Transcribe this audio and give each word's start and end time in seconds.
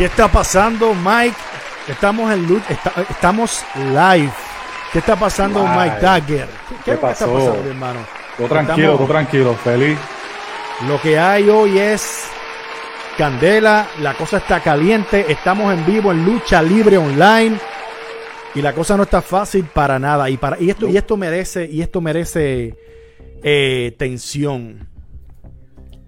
¿Qué 0.00 0.06
está 0.06 0.28
pasando, 0.28 0.94
Mike? 0.94 1.36
Estamos 1.86 2.32
en 2.32 2.46
lu- 2.46 2.62
esta- 2.70 3.02
estamos 3.10 3.62
live. 3.76 4.32
¿Qué 4.94 4.98
está 5.00 5.14
pasando. 5.14 5.62
Mike 5.66 5.96
Dagger? 6.00 6.48
¿Qué 6.86 6.92
está 6.92 7.08
pasó? 7.08 7.34
pasando, 7.34 7.68
hermano? 7.68 8.00
Todo 8.38 8.48
tranquilo, 8.48 8.96
todo 8.96 9.06
tranquilo, 9.06 9.54
feliz. 9.56 9.98
Lo 10.88 10.98
que 11.02 11.18
hay 11.18 11.50
hoy 11.50 11.78
es 11.78 12.24
candela, 13.18 13.88
la 14.00 14.14
cosa 14.14 14.38
está 14.38 14.60
caliente, 14.60 15.30
estamos 15.30 15.70
en 15.74 15.84
vivo 15.84 16.10
en 16.12 16.24
lucha 16.24 16.62
libre 16.62 16.96
online 16.96 17.58
y 18.54 18.62
la 18.62 18.72
cosa 18.72 18.96
no 18.96 19.02
está 19.02 19.20
fácil 19.20 19.64
para 19.66 19.98
nada 19.98 20.30
y 20.30 20.38
para 20.38 20.58
y 20.58 20.70
esto 20.70 20.88
y 20.88 20.96
esto 20.96 21.18
merece 21.18 21.66
y 21.70 21.82
esto 21.82 22.00
merece 22.00 22.74
eh, 23.42 23.94
tensión. 23.98 24.88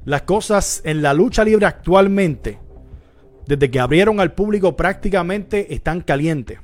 Las 0.06 0.22
cosas 0.22 0.80
en 0.86 1.02
la 1.02 1.12
lucha 1.12 1.45
libre 1.45 1.66
actualmente, 1.66 2.59
desde 3.46 3.70
que 3.70 3.80
abrieron 3.80 4.20
al 4.20 4.32
público 4.32 4.77
prácticamente 4.77 5.74
están 5.74 6.00
calientes. 6.00 6.59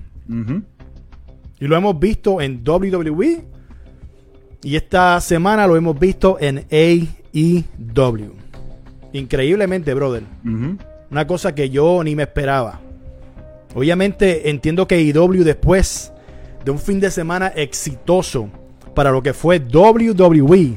Y 1.60 1.66
lo 1.66 1.77
hemos 1.77 1.98
visto 1.98 2.41
en 2.41 2.62
WWE. 2.66 3.45
Y 4.62 4.77
esta 4.77 5.20
semana 5.20 5.66
lo 5.66 5.77
hemos 5.77 5.98
visto 5.98 6.36
en 6.41 6.66
AEW. 6.70 8.33
Increíblemente, 9.12 9.95
brother. 9.95 10.22
Una 11.10 11.27
cosa 11.27 11.55
que 11.55 11.70
yo 11.70 12.02
ni 12.05 12.14
me 12.14 12.24
esperaba. 12.24 12.80
Obviamente 13.74 14.50
entiendo 14.50 14.86
que 14.86 14.97
AEW 14.97 15.45
después 15.45 16.12
de 16.64 16.70
un 16.70 16.78
fin 16.78 17.00
de 17.00 17.10
semana 17.10 17.48
exitoso 17.48 18.48
para 18.95 19.10
lo 19.10 19.22
que 19.22 19.33
fue 19.33 19.58
WWE, 19.58 20.77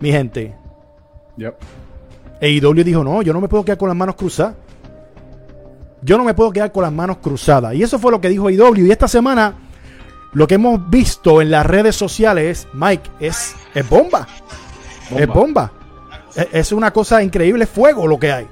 mi 0.00 0.10
gente, 0.10 0.54
Yep. 1.36 1.54
AEW 2.40 2.84
dijo, 2.84 3.04
no, 3.04 3.22
yo 3.22 3.32
no 3.32 3.40
me 3.40 3.48
puedo 3.48 3.64
quedar 3.64 3.78
con 3.78 3.88
las 3.88 3.96
manos 3.96 4.14
cruzadas. 4.16 4.54
Yo 6.04 6.18
no 6.18 6.24
me 6.24 6.34
puedo 6.34 6.52
quedar 6.52 6.70
con 6.70 6.82
las 6.82 6.92
manos 6.92 7.16
cruzadas. 7.16 7.74
Y 7.74 7.82
eso 7.82 7.98
fue 7.98 8.12
lo 8.12 8.20
que 8.20 8.28
dijo 8.28 8.48
AEW. 8.48 8.84
Y 8.84 8.90
esta 8.90 9.08
semana, 9.08 9.54
lo 10.34 10.46
que 10.46 10.56
hemos 10.56 10.90
visto 10.90 11.40
en 11.40 11.50
las 11.50 11.64
redes 11.64 11.96
sociales, 11.96 12.68
Mike, 12.74 13.10
es, 13.20 13.56
es 13.74 13.88
bomba. 13.88 14.28
Es 15.16 15.26
bomba. 15.26 15.72
Es, 16.36 16.48
es 16.52 16.72
una 16.72 16.90
cosa 16.90 17.22
increíble, 17.22 17.66
fuego 17.66 18.06
lo 18.06 18.18
que 18.18 18.32
hay. 18.32 18.46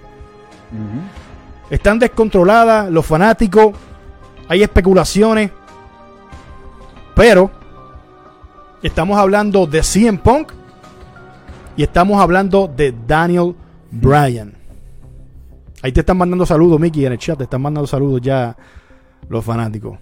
Están 1.68 1.98
descontroladas 1.98 2.90
los 2.90 3.04
fanáticos. 3.04 3.72
Hay 4.48 4.62
especulaciones. 4.62 5.50
Pero 7.14 7.50
estamos 8.82 9.18
hablando 9.18 9.66
de 9.66 9.82
CM 9.82 10.18
Punk. 10.18 10.52
Y 11.76 11.82
estamos 11.82 12.18
hablando 12.18 12.66
de 12.74 12.94
Daniel 13.06 13.54
Bryan. 13.90 14.61
Ahí 15.82 15.90
te 15.90 16.00
están 16.00 16.16
mandando 16.16 16.46
saludos, 16.46 16.78
Mickey, 16.78 17.04
en 17.04 17.12
el 17.12 17.18
chat. 17.18 17.36
Te 17.36 17.44
están 17.44 17.60
mandando 17.60 17.88
saludos 17.88 18.20
ya 18.20 18.56
los 19.28 19.44
fanáticos. 19.44 19.98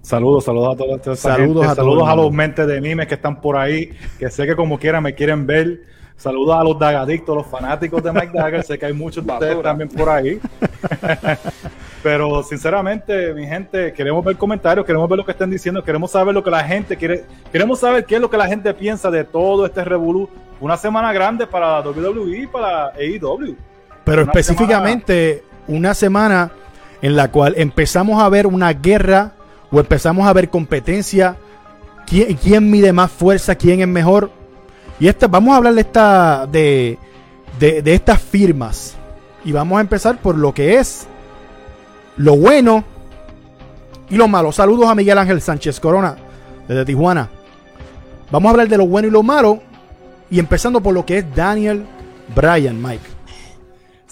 Saludos, 0.00 0.44
saludos 0.44 0.74
a 0.74 0.76
todos. 0.76 1.18
Saludos 1.18 1.62
gente. 1.66 1.72
a 1.72 1.74
saludos 1.74 2.08
a 2.08 2.14
los 2.14 2.30
mentes 2.30 2.66
de 2.68 2.80
mimes 2.80 3.08
que 3.08 3.14
están 3.14 3.40
por 3.40 3.56
ahí, 3.56 3.90
que 4.18 4.30
sé 4.30 4.46
que 4.46 4.54
como 4.54 4.78
quiera 4.78 5.00
me 5.00 5.14
quieren 5.14 5.44
ver. 5.44 5.80
Saludos 6.16 6.54
a 6.54 6.62
los 6.62 6.78
dagadictos, 6.78 7.34
los 7.34 7.46
fanáticos 7.48 8.00
de 8.00 8.12
Mike 8.12 8.30
Dagger. 8.32 8.62
sé 8.62 8.78
que 8.78 8.86
hay 8.86 8.92
muchos 8.92 9.26
de 9.26 9.32
ustedes 9.32 9.60
también 9.62 9.88
por 9.88 10.08
ahí. 10.08 10.38
Pero 12.04 12.44
sinceramente, 12.44 13.34
mi 13.34 13.44
gente, 13.46 13.92
queremos 13.92 14.24
ver 14.24 14.36
comentarios, 14.36 14.86
queremos 14.86 15.08
ver 15.08 15.18
lo 15.18 15.24
que 15.24 15.32
estén 15.32 15.50
diciendo, 15.50 15.82
queremos 15.82 16.12
saber 16.12 16.32
lo 16.32 16.44
que 16.44 16.50
la 16.50 16.62
gente 16.62 16.96
quiere, 16.96 17.24
queremos 17.50 17.80
saber 17.80 18.04
qué 18.04 18.16
es 18.16 18.20
lo 18.20 18.30
que 18.30 18.36
la 18.36 18.46
gente 18.46 18.72
piensa 18.74 19.10
de 19.10 19.24
todo 19.24 19.66
este 19.66 19.84
revolú. 19.84 20.28
Una 20.60 20.76
semana 20.76 21.12
grande 21.12 21.46
para 21.46 21.80
WWE 21.80 22.42
y 22.42 22.46
para 22.46 22.90
AEW. 22.90 23.56
Pero 24.04 24.22
Una 24.22 24.32
específicamente 24.32 25.44
una 25.66 25.94
semana 25.94 26.52
en 27.00 27.16
la 27.16 27.30
cual 27.30 27.54
empezamos 27.56 28.22
a 28.22 28.28
ver 28.28 28.46
una 28.46 28.72
guerra 28.72 29.32
o 29.70 29.80
empezamos 29.80 30.26
a 30.26 30.32
ver 30.32 30.50
competencia. 30.50 31.36
¿Quién, 32.06 32.34
quién 32.36 32.70
mide 32.70 32.92
más 32.92 33.10
fuerza? 33.10 33.54
¿Quién 33.54 33.80
es 33.80 33.88
mejor? 33.88 34.30
Y 35.00 35.08
esta, 35.08 35.26
vamos 35.26 35.54
a 35.54 35.56
hablar 35.56 35.74
de, 35.74 35.80
esta, 35.80 36.46
de, 36.46 36.98
de, 37.58 37.82
de 37.82 37.94
estas 37.94 38.20
firmas. 38.20 38.94
Y 39.44 39.52
vamos 39.52 39.78
a 39.78 39.80
empezar 39.80 40.18
por 40.18 40.36
lo 40.36 40.52
que 40.52 40.78
es 40.78 41.06
lo 42.16 42.36
bueno 42.36 42.84
y 44.08 44.16
lo 44.16 44.28
malo. 44.28 44.52
Saludos 44.52 44.88
a 44.88 44.94
Miguel 44.94 45.18
Ángel 45.18 45.40
Sánchez 45.40 45.80
Corona 45.80 46.16
desde 46.68 46.84
Tijuana. 46.84 47.28
Vamos 48.30 48.48
a 48.48 48.50
hablar 48.52 48.68
de 48.68 48.78
lo 48.78 48.86
bueno 48.86 49.08
y 49.08 49.10
lo 49.10 49.22
malo. 49.22 49.60
Y 50.30 50.38
empezando 50.38 50.80
por 50.80 50.94
lo 50.94 51.04
que 51.04 51.18
es 51.18 51.34
Daniel 51.34 51.84
Bryan, 52.34 52.80
Mike. 52.82 53.13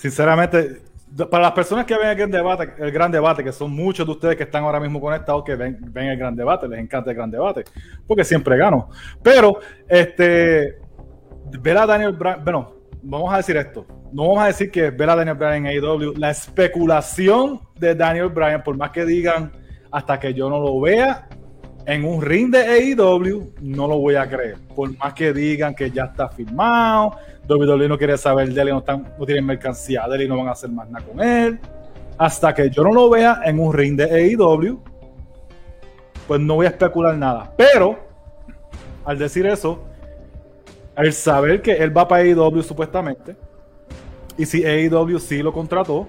Sinceramente, 0.03 0.83
para 1.31 1.45
las 1.45 1.53
personas 1.53 1.87
que 1.87 1.97
ven 1.97 2.09
el 2.09 2.17
gran 2.17 2.31
debate, 2.33 2.73
el 2.77 2.91
gran 2.91 3.13
debate, 3.13 3.45
que 3.45 3.53
son 3.53 3.71
muchos 3.71 4.05
de 4.05 4.11
ustedes 4.11 4.35
que 4.35 4.43
están 4.43 4.65
ahora 4.65 4.81
mismo 4.81 5.01
conectados, 5.01 5.45
que 5.45 5.55
ven, 5.55 5.79
ven 5.81 6.07
el 6.07 6.19
gran 6.19 6.35
debate, 6.35 6.67
les 6.67 6.81
encanta 6.81 7.11
el 7.11 7.17
gran 7.17 7.31
debate, 7.31 7.63
porque 8.05 8.25
siempre 8.25 8.57
gano. 8.57 8.89
Pero, 9.23 9.61
este, 9.87 10.81
ver 11.61 11.79
a 11.79 11.87
Daniel 11.87 12.15
Bryan, 12.15 12.43
bueno, 12.43 12.75
vamos 13.01 13.33
a 13.33 13.37
decir 13.37 13.57
esto, 13.57 13.87
no 14.13 14.25
vamos 14.25 14.43
a 14.43 14.47
decir 14.49 14.73
que 14.73 14.91
ver 14.91 15.09
a 15.09 15.15
Daniel 15.15 15.37
Bryan 15.37 15.67
en 15.67 15.67
AEW, 15.67 16.15
la 16.17 16.31
especulación 16.31 17.61
de 17.79 17.95
Daniel 17.95 18.31
Bryan, 18.31 18.65
por 18.65 18.77
más 18.77 18.91
que 18.91 19.05
digan, 19.05 19.53
hasta 19.93 20.19
que 20.19 20.35
yo 20.35 20.51
no 20.51 20.59
lo 20.59 20.81
vea 20.81 21.29
en 21.87 22.05
un 22.05 22.23
ring 22.23 22.51
de 22.51 22.61
AEW, 22.61 23.53
no 23.61 23.89
lo 23.89 23.99
voy 23.99 24.15
a 24.15 24.29
creer. 24.29 24.57
Por 24.75 24.97
más 24.97 25.15
que 25.15 25.33
digan 25.33 25.75
que 25.75 25.91
ya 25.91 26.05
está 26.05 26.29
firmado, 26.29 27.17
WWE 27.49 27.89
no 27.89 27.99
quiere 27.99 28.17
saber 28.17 28.53
de 28.53 28.63
él, 28.63 28.69
y 28.69 28.73
no, 28.73 28.79
están, 28.79 29.15
no 29.19 29.27
tienen 29.27 29.45
mercancía 29.45 30.07
de 30.09 30.17
él 30.17 30.23
y 30.23 30.29
no 30.29 30.37
van 30.37 30.49
a 30.49 30.53
hacer 30.53 30.71
más 30.71 30.89
nada 30.89 31.05
con 31.05 31.21
él. 31.21 31.59
Hasta 32.19 32.55
que 32.55 32.71
yo 32.71 32.85
no 32.85 32.93
lo 32.93 33.11
vea 33.11 33.41
en 33.45 33.59
un 33.59 33.73
ring 33.73 33.97
de 33.97 34.05
AEW, 34.05 34.81
pues 36.29 36.41
no 36.41 36.55
voy 36.55 36.67
a 36.67 36.71
especular 36.71 37.17
nada. 37.17 37.53
Pero, 37.57 37.99
al 39.05 39.19
decir 39.19 39.47
eso, 39.47 39.83
al 40.95 41.13
saber 41.13 41.63
que 41.63 41.73
él 41.73 41.97
va 41.97 42.07
para 42.07 42.23
AEW 42.23 42.63
supuestamente, 42.63 43.37
y 44.37 44.47
si 44.47 44.65
AEW 44.65 45.19
sí 45.19 45.43
lo 45.43 45.53
contrató, 45.53 46.09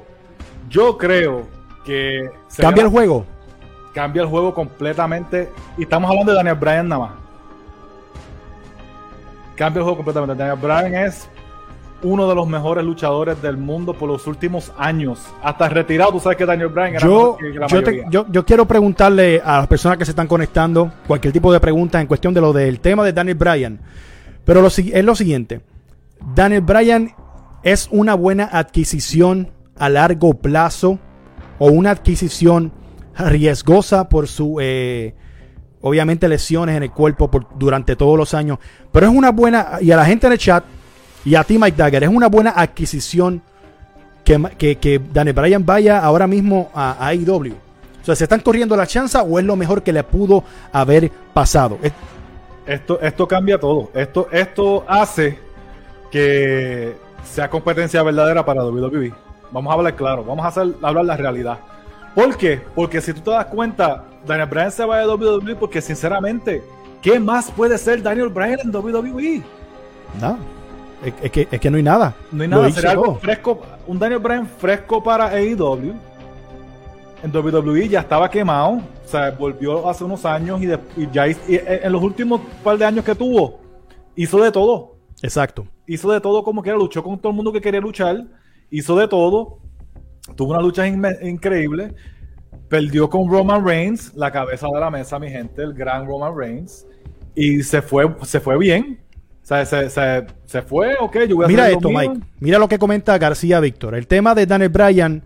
yo 0.69 0.97
creo 0.97 1.47
que 1.85 2.29
Cambia 2.57 2.83
el 2.83 2.89
juego. 2.89 3.25
Cambia 3.93 4.21
el 4.23 4.27
juego 4.27 4.53
completamente. 4.53 5.51
Y 5.77 5.83
estamos 5.83 6.09
hablando 6.09 6.31
de 6.31 6.37
Daniel 6.37 6.55
Bryan 6.55 6.87
nada 6.89 7.01
más. 7.01 7.11
Cambia 9.55 9.79
el 9.79 9.83
juego 9.83 9.97
completamente. 9.97 10.35
Daniel 10.35 10.59
Bryan 10.59 10.95
es 11.05 11.29
uno 12.01 12.27
de 12.27 12.35
los 12.35 12.47
mejores 12.47 12.83
luchadores 12.83 13.41
del 13.41 13.55
mundo 13.55 13.93
por 13.93 14.09
los 14.09 14.27
últimos 14.27 14.73
años. 14.77 15.21
Hasta 15.41 15.69
retirado, 15.69 16.11
tú 16.11 16.19
sabes 16.19 16.37
que 16.37 16.45
Daniel 16.45 16.67
Bryan 16.69 16.95
era 16.95 16.99
Yo, 16.99 17.37
que 17.37 17.49
la 17.57 17.67
yo, 17.67 17.83
te- 17.83 18.03
yo- 18.09 18.25
yo 18.29 18.45
quiero 18.45 18.65
preguntarle 18.67 19.41
a 19.43 19.59
las 19.59 19.67
personas 19.67 19.97
que 19.97 20.05
se 20.05 20.11
están 20.11 20.27
conectando 20.27 20.91
cualquier 21.07 21.31
tipo 21.31 21.53
de 21.53 21.59
pregunta 21.61 22.01
en 22.01 22.07
cuestión 22.07 22.33
de 22.33 22.41
lo 22.41 22.51
del 22.51 22.79
tema 22.81 23.05
de 23.05 23.13
Daniel 23.13 23.37
Bryan. 23.37 23.79
Pero 24.43 24.61
lo, 24.61 24.67
es 24.67 25.05
lo 25.05 25.15
siguiente. 25.15 25.61
Daniel 26.35 26.61
Bryan 26.61 27.11
es 27.63 27.87
una 27.91 28.15
buena 28.15 28.49
adquisición 28.51 29.51
a 29.77 29.87
largo 29.87 30.33
plazo 30.33 30.99
o 31.59 31.67
una 31.67 31.91
adquisición 31.91 32.73
riesgosa 33.17 34.09
por 34.09 34.27
su, 34.27 34.57
eh, 34.61 35.13
obviamente, 35.81 36.27
lesiones 36.27 36.75
en 36.77 36.83
el 36.83 36.91
cuerpo 36.91 37.29
por, 37.29 37.47
durante 37.57 37.95
todos 37.95 38.17
los 38.17 38.33
años. 38.33 38.59
Pero 38.91 39.07
es 39.07 39.13
una 39.13 39.31
buena, 39.31 39.77
y 39.81 39.91
a 39.91 39.97
la 39.97 40.05
gente 40.05 40.27
en 40.27 40.33
el 40.33 40.39
chat, 40.39 40.63
y 41.25 41.35
a 41.35 41.43
ti 41.43 41.57
Mike 41.57 41.77
Dagger, 41.77 42.03
es 42.03 42.09
una 42.09 42.27
buena 42.27 42.51
adquisición 42.55 43.41
que, 44.25 44.41
que, 44.57 44.77
que 44.77 44.99
Daniel 45.13 45.35
Bryan 45.35 45.65
vaya 45.65 45.99
ahora 45.99 46.27
mismo 46.27 46.69
a, 46.73 46.91
a 46.99 47.07
AEW. 47.09 47.53
O 48.01 48.05
sea, 48.05 48.15
¿se 48.15 48.25
están 48.25 48.41
corriendo 48.41 48.75
la 48.75 48.85
chance 48.85 49.17
o 49.17 49.39
es 49.39 49.45
lo 49.45 49.55
mejor 49.55 49.81
que 49.83 49.93
le 49.93 50.03
pudo 50.03 50.43
haber 50.73 51.09
pasado? 51.33 51.77
Es- 51.81 51.93
Esto, 52.65 52.99
esto 53.01 53.27
cambia 53.27 53.57
todo. 53.59 53.91
Esto, 53.93 54.27
esto 54.31 54.83
hace 54.87 55.37
que 56.11 56.95
sea 57.23 57.49
competencia 57.49 58.03
verdadera 58.03 58.45
para 58.45 58.63
WWE. 58.65 59.13
Vamos 59.51 59.71
a 59.71 59.73
hablar 59.75 59.95
claro, 59.95 60.23
vamos 60.23 60.43
a 60.45 60.49
hacer, 60.49 60.67
hablar 60.81 61.05
la 61.05 61.15
realidad. 61.17 61.59
¿Por 62.15 62.37
qué? 62.37 62.61
Porque 62.75 63.01
si 63.01 63.13
tú 63.13 63.21
te 63.21 63.31
das 63.31 63.45
cuenta, 63.47 64.05
Daniel 64.25 64.47
Bryan 64.49 64.71
se 64.71 64.85
va 64.85 64.99
de 64.99 65.07
WWE 65.07 65.55
porque 65.55 65.81
sinceramente, 65.81 66.63
¿qué 67.01 67.19
más 67.19 67.51
puede 67.51 67.77
ser 67.77 68.01
Daniel 68.01 68.29
Bryan 68.29 68.59
en 68.63 68.75
WWE? 68.75 69.41
no, 70.21 70.37
es, 71.03 71.13
es 71.21 71.31
que, 71.31 71.47
es 71.51 71.59
que 71.59 71.69
no 71.71 71.77
hay 71.77 71.83
nada. 71.83 72.13
No 72.31 72.43
hay 72.43 72.47
nada, 72.49 72.71
sería 72.71 72.91
algo 72.91 73.15
fresco, 73.15 73.61
un 73.87 73.99
Daniel 73.99 74.19
Bryan 74.19 74.47
fresco 74.47 75.03
para 75.03 75.27
AEW. 75.27 75.93
En 77.23 77.31
WWE 77.35 77.87
ya 77.87 78.01
estaba 78.01 78.29
quemado, 78.29 78.73
o 78.73 79.07
sea, 79.07 79.31
volvió 79.31 79.89
hace 79.89 80.03
unos 80.03 80.25
años 80.25 80.61
y, 80.61 80.65
de- 80.65 80.79
y 80.97 81.09
ya 81.11 81.27
y 81.27 81.37
en 81.47 81.91
los 81.91 82.01
últimos 82.03 82.41
par 82.63 82.77
de 82.77 82.83
años 82.85 83.05
que 83.05 83.15
tuvo, 83.15 83.59
hizo 84.15 84.41
de 84.43 84.51
todo. 84.51 84.91
Exacto. 85.21 85.65
hizo 85.87 86.11
de 86.11 86.19
todo 86.19 86.43
como 86.43 86.61
quiera, 86.61 86.77
luchó 86.77 87.01
con 87.01 87.17
todo 87.17 87.29
el 87.29 87.35
mundo 87.37 87.53
que 87.53 87.61
quería 87.61 87.79
luchar, 87.79 88.25
hizo 88.69 88.97
de 88.97 89.07
todo, 89.07 89.59
tuvo 90.35 90.51
una 90.51 90.61
lucha 90.61 90.87
inme- 90.87 91.17
increíble, 91.27 91.93
perdió 92.69 93.09
con 93.09 93.29
Roman 93.29 93.65
Reigns, 93.65 94.13
la 94.15 94.31
cabeza 94.31 94.67
de 94.73 94.79
la 94.79 94.89
mesa, 94.89 95.19
mi 95.19 95.29
gente, 95.29 95.61
el 95.61 95.73
gran 95.73 96.05
Roman 96.07 96.35
Reigns, 96.35 96.85
y 97.35 97.63
se 97.63 97.81
fue, 97.81 98.09
se 98.23 98.39
fue 98.39 98.57
bien. 98.57 98.99
O 99.41 99.45
sea, 99.45 99.65
se, 99.65 99.89
se- 99.89 100.25
se 100.45 100.61
fue, 100.61 100.95
ok, 100.99 101.17
yo 101.27 101.35
voy 101.35 101.45
a 101.45 101.47
Mira 101.49 101.69
esto. 101.69 101.89
Mike. 101.89 102.19
Mira 102.39 102.57
lo 102.59 102.67
que 102.69 102.79
comenta 102.79 103.17
García 103.17 103.59
Víctor. 103.59 103.93
El 103.95 104.07
tema 104.07 104.33
de 104.33 104.45
Daniel 104.45 104.69
Bryan 104.69 105.21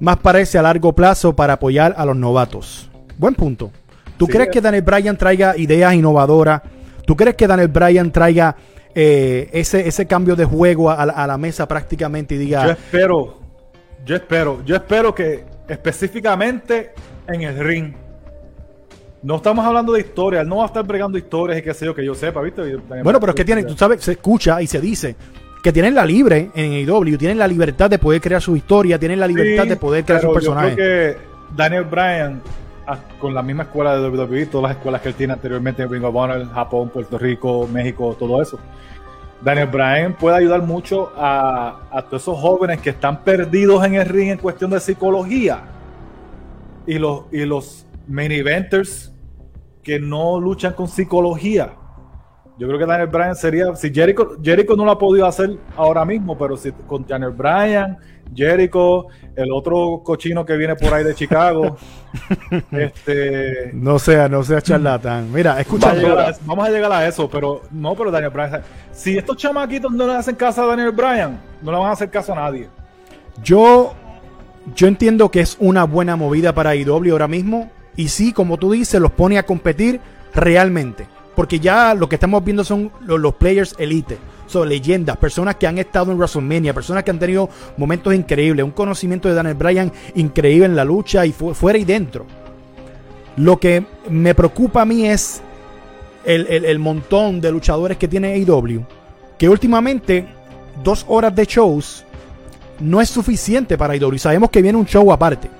más 0.00 0.16
parece 0.16 0.58
a 0.58 0.62
largo 0.62 0.92
plazo 0.92 1.36
para 1.36 1.52
apoyar 1.54 1.94
a 1.96 2.04
los 2.04 2.16
novatos. 2.16 2.90
Buen 3.16 3.34
punto. 3.34 3.70
¿Tú 4.16 4.26
Sí, 4.26 4.32
crees 4.32 4.48
que 4.50 4.60
Daniel 4.60 4.82
Bryan 4.82 5.16
traiga 5.16 5.56
ideas 5.56 5.94
innovadoras? 5.94 6.62
¿Tú 7.06 7.14
crees 7.16 7.36
que 7.36 7.46
Daniel 7.46 7.68
Bryan 7.68 8.10
traiga 8.10 8.56
eh, 8.96 9.48
ese, 9.52 9.86
ese 9.86 10.06
cambio 10.06 10.34
de 10.36 10.44
juego 10.44 10.90
a, 10.90 11.06
la- 11.06 11.12
a 11.12 11.26
la 11.26 11.38
mesa 11.38 11.66
prácticamente 11.68 12.34
y 12.34 12.38
Yo 12.38 12.44
diga, 12.44 12.70
espero, 12.72 13.40
yo 14.04 14.16
espero, 14.16 14.62
yo 14.64 14.76
espero 14.76 15.14
que 15.14 15.44
específicamente 15.68 16.92
en 17.26 17.42
el 17.42 17.58
ring. 17.58 17.92
No 19.22 19.36
estamos 19.36 19.64
hablando 19.64 19.92
de 19.92 20.00
historia, 20.00 20.42
él 20.42 20.48
no 20.48 20.56
va 20.56 20.64
a 20.64 20.66
estar 20.66 20.84
bregando 20.84 21.16
historias 21.16 21.58
y 21.58 21.62
qué 21.62 21.72
sé 21.72 21.86
yo, 21.86 21.94
que 21.94 22.04
yo 22.04 22.14
sepa, 22.14 22.42
¿viste? 22.42 22.76
bueno, 23.02 23.18
pero 23.18 23.30
es 23.30 23.36
que 23.36 23.44
tienen, 23.44 23.66
tú 23.66 23.74
sabes, 23.74 24.02
se 24.02 24.12
escucha 24.12 24.60
y 24.60 24.66
se 24.66 24.80
dice 24.80 25.16
que 25.62 25.72
tienen 25.72 25.94
la 25.94 26.04
libre 26.04 26.50
en 26.54 26.72
AEW, 26.72 27.16
tienen 27.16 27.38
la 27.38 27.48
libertad 27.48 27.88
de 27.88 27.98
poder 27.98 28.20
crear 28.20 28.42
su 28.42 28.54
historia, 28.54 28.98
tienen 28.98 29.18
la 29.18 29.26
libertad 29.26 29.62
Sí, 29.62 29.68
de 29.70 29.76
poder 29.76 30.04
crear 30.04 30.20
su 30.20 30.26
pero 30.26 30.34
personaje. 30.34 30.70
Yo 30.70 30.76
creo 30.76 31.14
que 31.14 31.18
Daniel 31.56 31.84
Bryan, 31.84 32.42
ah, 32.86 32.98
con 33.18 33.32
la 33.32 33.42
misma 33.42 33.62
escuela 33.62 33.96
de 33.96 34.06
WWE, 34.06 34.44
todas 34.44 34.68
las 34.68 34.76
escuelas 34.76 35.00
que 35.00 35.08
él 35.08 35.14
tiene 35.14 35.32
anteriormente 35.32 35.82
en 35.82 35.90
Ring 35.90 36.04
of 36.04 36.14
Honor, 36.14 36.46
Japón, 36.52 36.90
Puerto 36.90 37.16
Rico, 37.16 37.66
México, 37.72 38.14
todo 38.18 38.42
eso. 38.42 38.58
Daniel 39.44 39.66
Bryan 39.66 40.14
puede 40.14 40.36
ayudar 40.36 40.62
mucho 40.62 41.12
a, 41.14 41.82
a 41.90 42.02
todos 42.02 42.22
esos 42.22 42.38
jóvenes 42.38 42.80
que 42.80 42.90
están 42.90 43.22
perdidos 43.22 43.84
en 43.84 43.94
el 43.94 44.06
ring 44.06 44.30
en 44.30 44.38
cuestión 44.38 44.70
de 44.70 44.80
psicología. 44.80 45.62
Y 46.86 46.98
los, 46.98 47.24
y 47.30 47.44
los 47.44 47.86
eventers 48.08 49.12
que 49.82 50.00
no 50.00 50.40
luchan 50.40 50.72
con 50.72 50.88
psicología. 50.88 51.74
Yo 52.56 52.68
creo 52.68 52.78
que 52.78 52.86
Daniel 52.86 53.08
Bryan 53.08 53.34
sería, 53.34 53.74
si 53.74 53.92
Jericho, 53.92 54.36
Jericho 54.40 54.76
no 54.76 54.84
lo 54.84 54.92
ha 54.92 54.98
podido 54.98 55.26
hacer 55.26 55.56
ahora 55.76 56.04
mismo, 56.04 56.38
pero 56.38 56.56
si 56.56 56.70
con 56.70 57.04
Daniel 57.04 57.32
Bryan, 57.32 57.98
Jericho, 58.32 59.06
el 59.34 59.50
otro 59.50 60.02
cochino 60.04 60.44
que 60.44 60.56
viene 60.56 60.76
por 60.76 60.94
ahí 60.94 61.02
de 61.02 61.16
Chicago, 61.16 61.76
este, 62.70 63.72
No 63.72 63.98
sea, 63.98 64.28
no 64.28 64.44
sea 64.44 64.62
charlatán. 64.62 65.32
Mira, 65.32 65.60
escucha. 65.60 65.92
vamos 66.44 66.68
a 66.68 66.70
llegar 66.70 66.92
a 66.92 67.06
eso, 67.08 67.28
pero 67.28 67.62
no, 67.72 67.96
pero 67.96 68.12
Daniel 68.12 68.30
Bryan, 68.30 68.62
si 68.92 69.18
estos 69.18 69.36
chamaquitos 69.36 69.90
no 69.90 70.06
le 70.06 70.14
hacen 70.14 70.36
caso 70.36 70.62
a 70.62 70.66
Daniel 70.66 70.92
Bryan, 70.92 71.40
no 71.60 71.72
le 71.72 71.78
van 71.78 71.88
a 71.88 71.92
hacer 71.92 72.08
caso 72.08 72.32
a 72.32 72.36
nadie. 72.36 72.68
Yo, 73.42 73.94
yo 74.76 74.86
entiendo 74.86 75.28
que 75.28 75.40
es 75.40 75.56
una 75.58 75.84
buena 75.84 76.14
movida 76.14 76.54
para 76.54 76.76
IW 76.76 77.10
ahora 77.12 77.26
mismo. 77.26 77.70
Y 77.96 78.08
sí, 78.08 78.32
como 78.32 78.58
tú 78.58 78.72
dices, 78.72 79.00
los 79.00 79.10
pone 79.10 79.38
a 79.38 79.44
competir 79.44 80.00
realmente. 80.34 81.06
Porque 81.34 81.58
ya 81.60 81.94
lo 81.94 82.08
que 82.08 82.16
estamos 82.16 82.44
viendo 82.44 82.64
son 82.64 82.90
los, 83.06 83.34
players 83.34 83.74
elite. 83.78 84.18
Son 84.46 84.68
leyendas, 84.68 85.16
personas 85.16 85.56
que 85.56 85.66
han 85.66 85.78
estado 85.78 86.12
en 86.12 86.18
WrestleMania, 86.18 86.74
personas 86.74 87.02
que 87.02 87.10
han 87.10 87.18
tenido 87.18 87.48
momentos 87.76 88.14
increíbles, 88.14 88.64
un 88.64 88.70
conocimiento 88.72 89.28
de 89.28 89.34
Daniel 89.34 89.54
Bryan 89.56 89.92
increíble 90.14 90.66
en 90.66 90.76
la 90.76 90.84
lucha 90.84 91.24
y 91.26 91.32
fu- 91.32 91.54
fuera 91.54 91.78
y 91.78 91.84
dentro. 91.84 92.26
Lo 93.36 93.58
que 93.58 93.84
me 94.08 94.34
preocupa 94.34 94.82
a 94.82 94.84
mí 94.84 95.06
es 95.06 95.40
el, 96.24 96.46
el- 96.64 96.78
montón 96.78 97.40
de 97.40 97.50
luchadores 97.50 97.96
que 97.98 98.06
tiene 98.06 98.34
AEW. 98.34 98.84
Que 99.38 99.48
últimamente, 99.48 100.26
dos 100.84 101.04
horas 101.08 101.34
de 101.34 101.44
shows 101.46 102.04
no 102.80 103.00
es 103.00 103.08
suficiente 103.08 103.76
para 103.76 103.96
IW. 103.96 104.18
Sabemos 104.18 104.50
que 104.50 104.62
viene 104.62 104.78
un 104.78 104.86
show 104.86 105.10
aparte. 105.12 105.50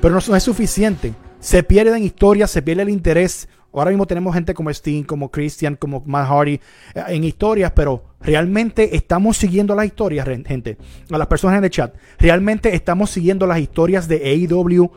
Pero 0.00 0.14
no, 0.14 0.20
no 0.28 0.36
es 0.36 0.42
suficiente. 0.42 1.12
Se 1.40 1.62
pierden 1.62 2.02
historias, 2.04 2.50
se 2.50 2.62
pierde 2.62 2.82
el 2.84 2.88
interés. 2.88 3.48
Ahora 3.78 3.90
mismo 3.90 4.06
tenemos 4.06 4.34
gente 4.34 4.54
como 4.54 4.70
Sting, 4.70 5.04
como 5.04 5.30
Christian, 5.30 5.76
como 5.76 6.02
Matt 6.06 6.28
Hardy 6.28 6.54
eh, 6.54 6.60
en 7.08 7.24
historias, 7.24 7.72
pero 7.72 8.04
realmente 8.20 8.96
estamos 8.96 9.36
siguiendo 9.36 9.74
las 9.74 9.86
historias, 9.86 10.26
gente. 10.26 10.76
A 11.10 11.18
las 11.18 11.26
personas 11.26 11.58
en 11.58 11.64
el 11.64 11.70
chat, 11.70 11.94
realmente 12.18 12.74
estamos 12.74 13.10
siguiendo 13.10 13.46
las 13.46 13.58
historias 13.58 14.08
de 14.08 14.16
AEW 14.24 14.90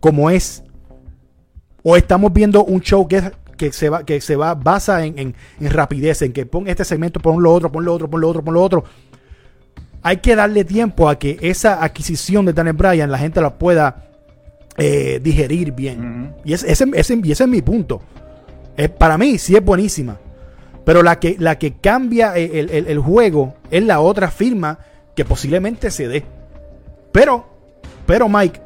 como 0.00 0.30
es. 0.30 0.62
O 1.82 1.96
estamos 1.96 2.32
viendo 2.32 2.64
un 2.64 2.80
show 2.80 3.08
que, 3.08 3.22
que 3.56 3.72
se 3.72 3.88
va, 3.88 4.04
que 4.04 4.20
se 4.20 4.36
va, 4.36 4.54
basa 4.54 5.04
en, 5.04 5.18
en- 5.18 5.34
en 5.60 5.70
rapidez, 5.70 6.22
en 6.22 6.32
que 6.32 6.46
pon 6.46 6.68
este 6.68 6.84
segmento, 6.84 7.18
pon 7.20 7.42
lo 7.42 7.52
otro, 7.52 7.72
pon 7.72 7.84
lo 7.84 7.92
otro, 7.94 8.08
pon 8.08 8.20
lo 8.20 8.28
otro, 8.28 8.44
pon 8.44 8.54
lo 8.54 8.62
otro 8.62 8.84
hay 10.04 10.16
que 10.16 10.34
darle 10.34 10.64
tiempo 10.64 11.08
a 11.08 11.16
que 11.16 11.38
esa 11.42 11.82
adquisición 11.82 12.44
de 12.44 12.52
Daniel 12.52 12.74
Bryan 12.76 13.08
la 13.10 13.18
gente 13.18 13.40
la 13.40 13.56
pueda 13.56 14.08
eh, 14.76 15.20
digerir 15.22 15.72
bien. 15.72 16.34
Y 16.44 16.52
ese, 16.52 16.70
ese, 16.70 16.86
ese- 16.94 17.20
y 17.22 17.32
ese 17.32 17.44
es 17.44 17.48
mi 17.48 17.62
punto. 17.62 18.00
Eh, 18.76 18.88
para 18.88 19.18
mí 19.18 19.38
sí 19.38 19.54
es 19.54 19.64
buenísima. 19.64 20.16
Pero 20.84 21.02
la 21.02 21.18
que, 21.20 21.36
la 21.38 21.58
que 21.58 21.74
cambia 21.74 22.36
el, 22.36 22.50
el- 22.56 22.70
el- 22.70 22.86
el 22.88 22.98
juego 22.98 23.54
es 23.70 23.82
la 23.84 24.00
otra 24.00 24.30
firma 24.30 24.78
que 25.14 25.24
posiblemente 25.24 25.90
se 25.90 26.08
dé. 26.08 26.24
Pero, 27.12 27.46
pero 28.06 28.28
Mike, 28.28 28.60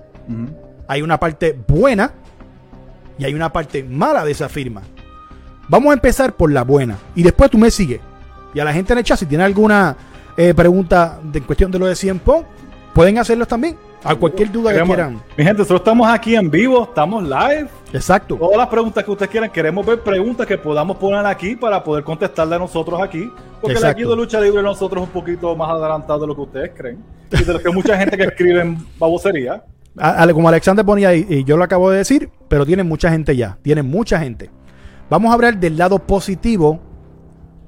hay 0.89 1.03
una 1.03 1.19
parte 1.19 1.59
buena 1.67 2.13
y 3.19 3.25
hay 3.25 3.35
una 3.35 3.53
parte 3.53 3.83
mala 3.83 4.25
de 4.25 4.31
esa 4.33 4.49
firma. 4.49 4.83
Vamos 5.69 5.91
a 5.91 5.95
empezar 5.95 6.35
por 6.37 6.53
la 6.53 6.63
buena 6.63 6.97
y 7.17 7.23
después 7.25 7.51
tú 7.51 7.59
me 7.59 7.71
sigues. 7.71 8.01
Y 8.55 8.61
a 8.61 8.65
la 8.65 8.73
gente 8.73 8.93
en 8.93 9.01
el 9.01 9.05
chat, 9.05 9.19
si 9.19 9.27
tiene 9.27 9.43
alguna 9.45 9.97
eh, 10.37 10.55
pregunta 10.55 11.19
de 11.23 11.39
en 11.41 11.45
cuestión 11.45 11.71
de 11.73 11.79
lo 11.81 11.87
de 11.87 11.97
100 11.97 12.21
Pong, 12.21 12.45
pueden 12.95 13.19
hacerlos 13.19 13.49
también. 13.49 13.77
A 14.05 14.15
cualquier 14.15 14.53
duda 14.53 14.73
que 14.73 14.83
quieran. 14.83 15.21
Mi 15.37 15.45
gente, 15.45 15.59
nosotros 15.59 15.81
estamos 15.81 16.09
aquí 16.09 16.37
en 16.37 16.51
vivo, 16.51 16.85
estamos 16.85 17.23
live. 17.25 17.69
Exacto. 17.93 18.37
Todas 18.37 18.57
las 18.57 18.69
preguntas 18.69 19.03
que 19.03 19.11
ustedes 19.11 19.31
quieran, 19.31 19.51
queremos 19.51 19.85
ver 19.85 20.01
preguntas 20.01 20.47
que 20.47 20.59
podamos 20.59 20.97
poner 20.97 21.27
aquí 21.27 21.57
para 21.57 21.83
poder 21.83 22.05
contestarle 22.05 22.55
a 22.55 22.59
nosotros 22.59 23.01
aquí. 23.03 23.31
Porque 23.61 23.73
el 23.73 23.79
Exacto. 23.79 24.01
aquí 24.01 24.09
de 24.09 24.17
lucha 24.17 24.41
libre 24.41 24.63
nosotros 24.63 25.03
un 25.03 25.11
poquito 25.11 25.57
más 25.57 25.71
adelantado 25.71 26.21
de 26.21 26.27
lo 26.29 26.35
que 26.35 26.41
ustedes 26.43 26.71
creen. 26.77 27.03
Y 27.33 27.43
de 27.43 27.53
lo 27.53 27.59
que 27.59 27.71
mucha 27.71 27.99
gente 27.99 28.17
que 28.17 28.25
escribe 28.25 28.61
en 28.61 28.79
babosería. 28.99 29.65
Como 30.33 30.49
Alexander 30.49 30.85
ponía 30.85 31.09
ahí, 31.09 31.27
y 31.29 31.45
yo 31.45 31.57
lo 31.57 31.65
acabo 31.65 31.91
de 31.91 31.99
decir, 31.99 32.31
pero 32.49 32.67
tienen 32.67 32.87
mucha 32.87 33.11
gente 33.11 33.35
ya. 33.35 33.59
Tienen 33.63 33.87
mucha 33.89 34.21
gente. 34.21 34.51
Vamos 35.09 35.31
a 35.31 35.35
hablar 35.35 35.59
del 35.59 35.77
lado 35.79 35.99
positivo 35.99 36.81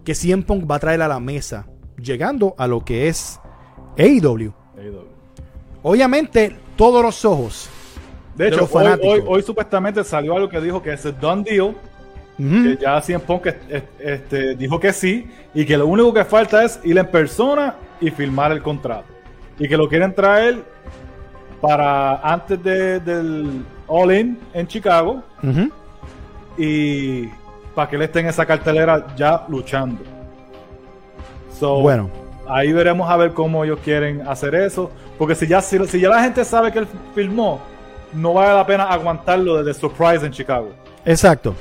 que 0.04 0.14
CM 0.14 0.42
Punk 0.42 0.70
va 0.70 0.76
a 0.76 0.78
traer 0.78 1.02
a 1.02 1.08
la 1.08 1.20
mesa, 1.20 1.66
llegando 2.00 2.54
a 2.58 2.66
lo 2.66 2.84
que 2.84 3.08
es 3.08 3.40
AEW. 3.96 4.52
Obviamente, 5.82 6.56
todos 6.76 7.02
los 7.02 7.25
ojos. 7.25 7.69
De 8.34 8.44
De 8.44 8.50
hecho, 8.50 8.60
los 8.60 8.75
hoy, 8.75 8.86
hoy- 9.02 9.25
hoy 9.26 9.42
supuestamente 9.42 10.04
salió 10.04 10.34
algo 10.36 10.48
que 10.48 10.60
dijo 10.60 10.82
que 10.82 10.92
es 10.92 11.04
el 11.04 11.19
done 11.19 11.42
deal. 11.42 11.75
Ujú. 12.38 12.62
Que 12.62 12.78
ya 12.80 13.00
CM 13.00 13.19
Punk 13.25 13.46
este, 13.46 13.84
este, 13.98 14.54
dijo 14.54 14.78
que 14.78 14.92
sí. 14.92 15.28
Y 15.54 15.64
que 15.66 15.76
lo 15.76 15.86
único 15.86 16.12
que 16.14 16.25
falta 16.25 16.64
es 16.64 16.78
ir 16.84 16.96
en 16.96 17.06
persona 17.06 17.75
y 18.00 18.10
firmar 18.10 18.52
el 18.52 18.62
contrato. 18.62 19.06
Y 19.58 19.69
que 19.69 19.76
lo 19.76 19.88
quieren 19.88 20.14
traer 20.14 20.62
para 21.60 22.16
antes 22.20 22.62
de- 22.62 23.00
del 23.00 23.64
All 23.88 24.12
In 24.17 24.38
en 24.55 24.67
Chicago. 24.69 25.22
Y 26.56 27.26
para 27.74 27.88
que 27.91 27.96
él 27.96 28.03
esté 28.03 28.20
en 28.20 28.26
esa 28.26 28.46
cartelera 28.46 29.06
ya 29.17 29.44
luchando. 29.48 30.00
So, 31.58 31.81
Bueno, 31.81 32.08
ahí 32.48 32.72
veremos 32.72 33.10
a 33.10 33.17
ver 33.17 33.32
cómo 33.32 33.64
ellos 33.64 33.81
quieren 33.84 34.26
hacer 34.29 34.55
eso. 34.55 34.91
Porque 35.19 35.34
si 35.34 35.46
ya, 35.46 35.60
si, 35.60 35.79
si 35.87 36.01
ya 36.01 36.08
la 36.08 36.22
gente 36.22 36.44
sabe 36.44 36.70
que 36.72 36.79
él 36.81 36.87
filmó, 37.15 37.60
no 38.15 38.34
vale 38.34 38.55
la 38.55 38.67
pena 38.67 38.84
aguantarlo 38.84 39.63
desde 39.63 39.79
Surprise 39.81 40.25
en 40.25 40.32
Chicago. 40.32 40.70
exacto. 41.05 41.55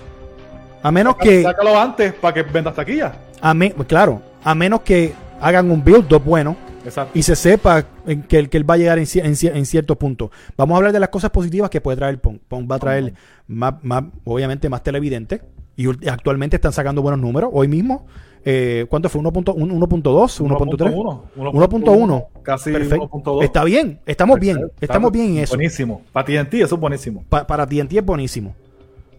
A 0.83 0.91
menos 0.91 1.15
que. 1.17 1.41
Sácalo 1.43 1.77
antes 1.77 2.13
para 2.13 2.33
que 2.35 2.43
venda 2.43 2.71
taquilla. 2.71 3.13
A 3.41 3.53
me- 3.53 3.71
claro, 3.73 4.21
a 4.43 4.53
menos 4.55 4.81
que 4.81 5.13
hagan 5.41 5.69
un 5.71 5.83
build-up 5.83 6.23
bueno 6.23 6.55
Exacto. 6.85 7.11
y 7.17 7.23
se 7.23 7.35
sepa 7.35 7.83
que, 8.29 8.37
él- 8.39 8.49
que 8.49 8.57
él 8.57 8.69
va 8.69 8.75
a 8.75 8.77
llegar 8.77 8.97
en, 8.99 9.05
en 9.15 9.35
en 9.57 9.65
cierto 9.65 9.95
punto. 9.95 10.31
Vamos 10.55 10.75
a 10.75 10.77
hablar 10.77 10.93
de 10.93 10.99
las 10.99 11.09
cosas 11.09 11.31
positivas 11.31 11.69
que 11.71 11.81
puede 11.81 11.97
traer 11.97 12.19
Pong. 12.21 12.37
Pong 12.47 12.71
va 12.71 12.75
a 12.75 12.79
traer 12.79 13.13
más, 13.47 13.73
más, 13.81 14.03
obviamente 14.23 14.69
más 14.69 14.83
televidente 14.83 15.41
y 15.77 15.87
actualmente 16.09 16.55
están 16.57 16.73
sacando 16.73 17.01
buenos 17.01 17.21
números. 17.21 17.49
Hoy 17.53 17.67
mismo, 17.67 18.05
eh, 18.43 18.85
¿cuánto 18.89 19.07
fue? 19.09 19.21
1.1, 19.21 19.55
1.2, 19.55 20.41
1.3. 20.41 21.21
1.1. 21.35 22.25
Casi 22.43 22.71
Perfecto. 22.71 23.09
1.2. 23.09 23.43
Está 23.43 23.63
bien, 23.63 23.99
estamos 24.05 24.39
bien, 24.39 24.71
estamos 24.81 25.11
bien 25.11 25.37
en 25.37 25.37
eso. 25.43 25.55
Buenísimo. 25.55 26.01
Para 26.11 26.25
TNT 26.25 26.53
eso 26.55 26.75
es 26.75 26.81
buenísimo. 26.81 27.23
Pa- 27.29 27.45
para 27.47 27.65
TNT 27.67 27.93
es 27.93 28.05
buenísimo. 28.05 28.55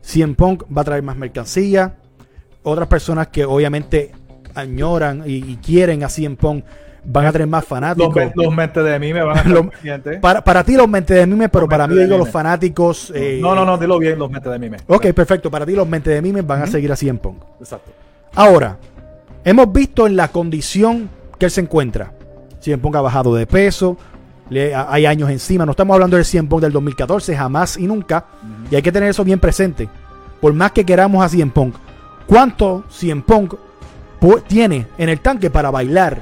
CM 0.00 0.34
Punk 0.34 0.64
va 0.76 0.82
a 0.82 0.84
traer 0.84 1.02
más 1.02 1.16
mercancía. 1.16 1.96
Otras 2.62 2.88
personas 2.88 3.28
que 3.28 3.44
obviamente 3.44 4.10
añoran 4.54 5.22
y, 5.26 5.36
y 5.36 5.56
quieren 5.56 6.02
a 6.04 6.08
CM 6.08 6.36
Punk 6.36 6.64
van 7.04 7.26
a 7.26 7.32
tener 7.32 7.46
más 7.46 7.64
fanáticos. 7.64 8.14
los 8.34 8.54
mentes 8.54 8.84
de 8.84 8.98
mí 8.98 9.12
me 9.12 9.22
van 9.22 9.38
a 9.38 9.44
Los-. 9.48 9.66
Para, 10.20 10.42
para 10.42 10.64
ti 10.64 10.74
los 10.76 10.88
mente 10.88 11.14
de 11.14 11.26
mime, 11.26 11.48
pero 11.48 11.62
Los 11.62 11.70
para 11.70 11.86
mí 11.86 11.94
digo 11.94 12.10
los 12.10 12.18
mime. 12.20 12.30
fanáticos. 12.30 13.12
eh, 13.14 13.38
no, 13.40 13.54
no, 13.54 13.64
no, 13.64 13.78
dilo 13.78 13.98
bien, 13.98 14.18
los 14.18 14.30
mentes 14.30 14.50
de 14.52 14.58
mí. 14.58 14.68
me. 14.70 14.78
Ok, 14.86 15.06
perfecto. 15.12 15.50
Para 15.50 15.64
ti 15.64 15.72
los 15.72 15.88
mente 15.88 16.10
de 16.10 16.20
mime 16.22 16.42
van 16.42 16.62
a 16.62 16.66
seguir 16.66 16.90
a 16.92 16.96
CM 16.96 17.18
Punk. 17.18 17.42
Exacto. 17.60 17.90
Ahora, 18.34 18.76
hemos 19.44 19.72
visto 19.72 20.06
en 20.06 20.16
la 20.16 20.28
condición 20.28 21.08
que 21.38 21.46
él 21.46 21.50
se 21.50 21.60
encuentra. 21.60 22.12
CM 22.60 22.78
Punk 22.82 22.96
ha 22.96 23.00
bajado 23.00 23.34
de 23.34 23.46
peso, 23.46 23.96
le- 24.50 24.74
a- 24.74 24.86
hay 24.92 25.06
años 25.06 25.30
encima. 25.30 25.64
No 25.64 25.70
estamos 25.72 25.94
hablando 25.94 26.16
del 26.16 26.24
CM 26.24 26.48
Punk 26.48 26.62
del 26.62 26.72
2014, 26.72 27.36
jamás 27.36 27.76
y 27.76 27.86
nunca. 27.86 28.24
Y 28.70 28.74
hay 28.76 28.82
que 28.82 28.92
tener 28.92 29.08
eso 29.10 29.24
bien 29.24 29.38
presente. 29.38 29.88
Por 30.40 30.52
más 30.52 30.72
que 30.72 30.84
queramos 30.84 31.24
a 31.24 31.28
CM 31.28 31.50
Punk, 31.52 31.74
¿cuánto 32.26 32.84
CM 32.90 33.22
Punk 33.22 33.54
pu- 34.20 34.42
tiene 34.46 34.86
en 34.98 35.08
el 35.08 35.20
tanque 35.20 35.50
para 35.50 35.70
bailar 35.70 36.18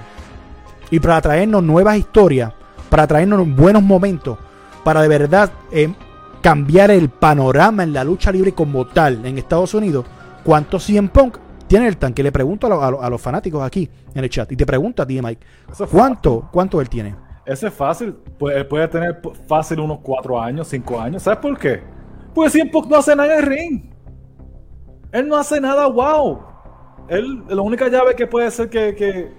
y 0.90 1.00
para 1.00 1.20
traernos 1.20 1.62
nuevas 1.62 1.96
historias, 1.96 2.52
para 2.88 3.06
traernos 3.06 3.46
buenos 3.54 3.82
momentos 3.82 4.38
para 4.84 5.02
de 5.02 5.08
verdad 5.08 5.50
eh, 5.72 5.92
cambiar 6.40 6.90
el 6.92 7.08
panorama 7.08 7.82
en 7.82 7.92
la 7.92 8.04
lucha 8.04 8.30
libre 8.30 8.52
como 8.52 8.86
tal 8.86 9.24
en 9.26 9.36
Estados 9.38 9.74
Unidos, 9.74 10.06
¿cuánto 10.44 10.78
CM 10.78 11.08
Punk 11.08 11.38
tiene 11.66 11.88
el 11.88 11.96
tanque? 11.96 12.22
Le 12.22 12.30
pregunto 12.30 12.68
a, 12.68 12.70
lo- 12.70 12.82
a 12.84 12.90
lo- 12.92 13.02
a 13.02 13.10
los 13.10 13.20
fanáticos 13.20 13.62
aquí 13.64 13.90
en 14.14 14.22
el 14.22 14.30
chat 14.30 14.50
y 14.52 14.56
te 14.56 14.64
pregunto 14.64 15.02
a 15.02 15.06
ti, 15.06 15.20
Mike, 15.20 15.44
¿cuánto, 15.90 16.48
cuánto 16.52 16.80
él 16.80 16.88
tiene? 16.88 17.16
Ese 17.44 17.66
es 17.68 17.74
fácil. 17.74 18.12
Puede, 18.38 18.64
puede 18.64 18.86
tener 18.88 19.20
fácil 19.48 19.80
unos 19.80 19.98
cuatro 20.02 20.40
años, 20.40 20.66
cinco 20.68 21.00
años. 21.00 21.22
¿Sabes 21.24 21.38
por 21.40 21.56
qué? 21.58 21.80
Porque 22.34 22.50
siempre 22.50 22.80
no 22.88 22.96
hace 22.96 23.14
nada 23.16 23.32
en 23.34 23.38
el 23.38 23.46
ring. 23.46 23.82
Él 25.12 25.28
no 25.28 25.36
hace 25.36 25.60
nada 25.60 25.86
wow. 25.86 26.40
Él, 27.08 27.44
la 27.48 27.62
única 27.62 27.88
llave 27.88 28.14
que 28.16 28.26
puede 28.26 28.50
ser 28.50 28.68
que, 28.68 28.94
que, 28.96 29.32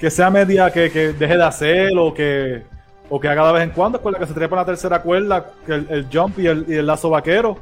que 0.00 0.10
sea 0.10 0.30
media, 0.30 0.70
que, 0.70 0.90
que 0.90 1.12
deje 1.12 1.36
de 1.36 1.44
hacer 1.44 1.90
o 1.98 2.12
que, 2.14 2.62
o 3.10 3.20
que 3.20 3.28
haga 3.28 3.46
de 3.48 3.52
vez 3.52 3.62
en 3.64 3.70
cuando 3.70 3.98
es 3.98 4.02
con 4.02 4.12
la 4.12 4.18
que 4.18 4.26
se 4.26 4.32
trepa 4.32 4.56
en 4.56 4.60
la 4.60 4.64
tercera 4.64 5.02
cuerda, 5.02 5.52
que 5.66 5.74
el, 5.74 5.86
el 5.90 6.06
jump 6.10 6.38
y 6.38 6.46
el, 6.46 6.64
y 6.66 6.74
el 6.74 6.86
lazo 6.86 7.10
vaquero. 7.10 7.58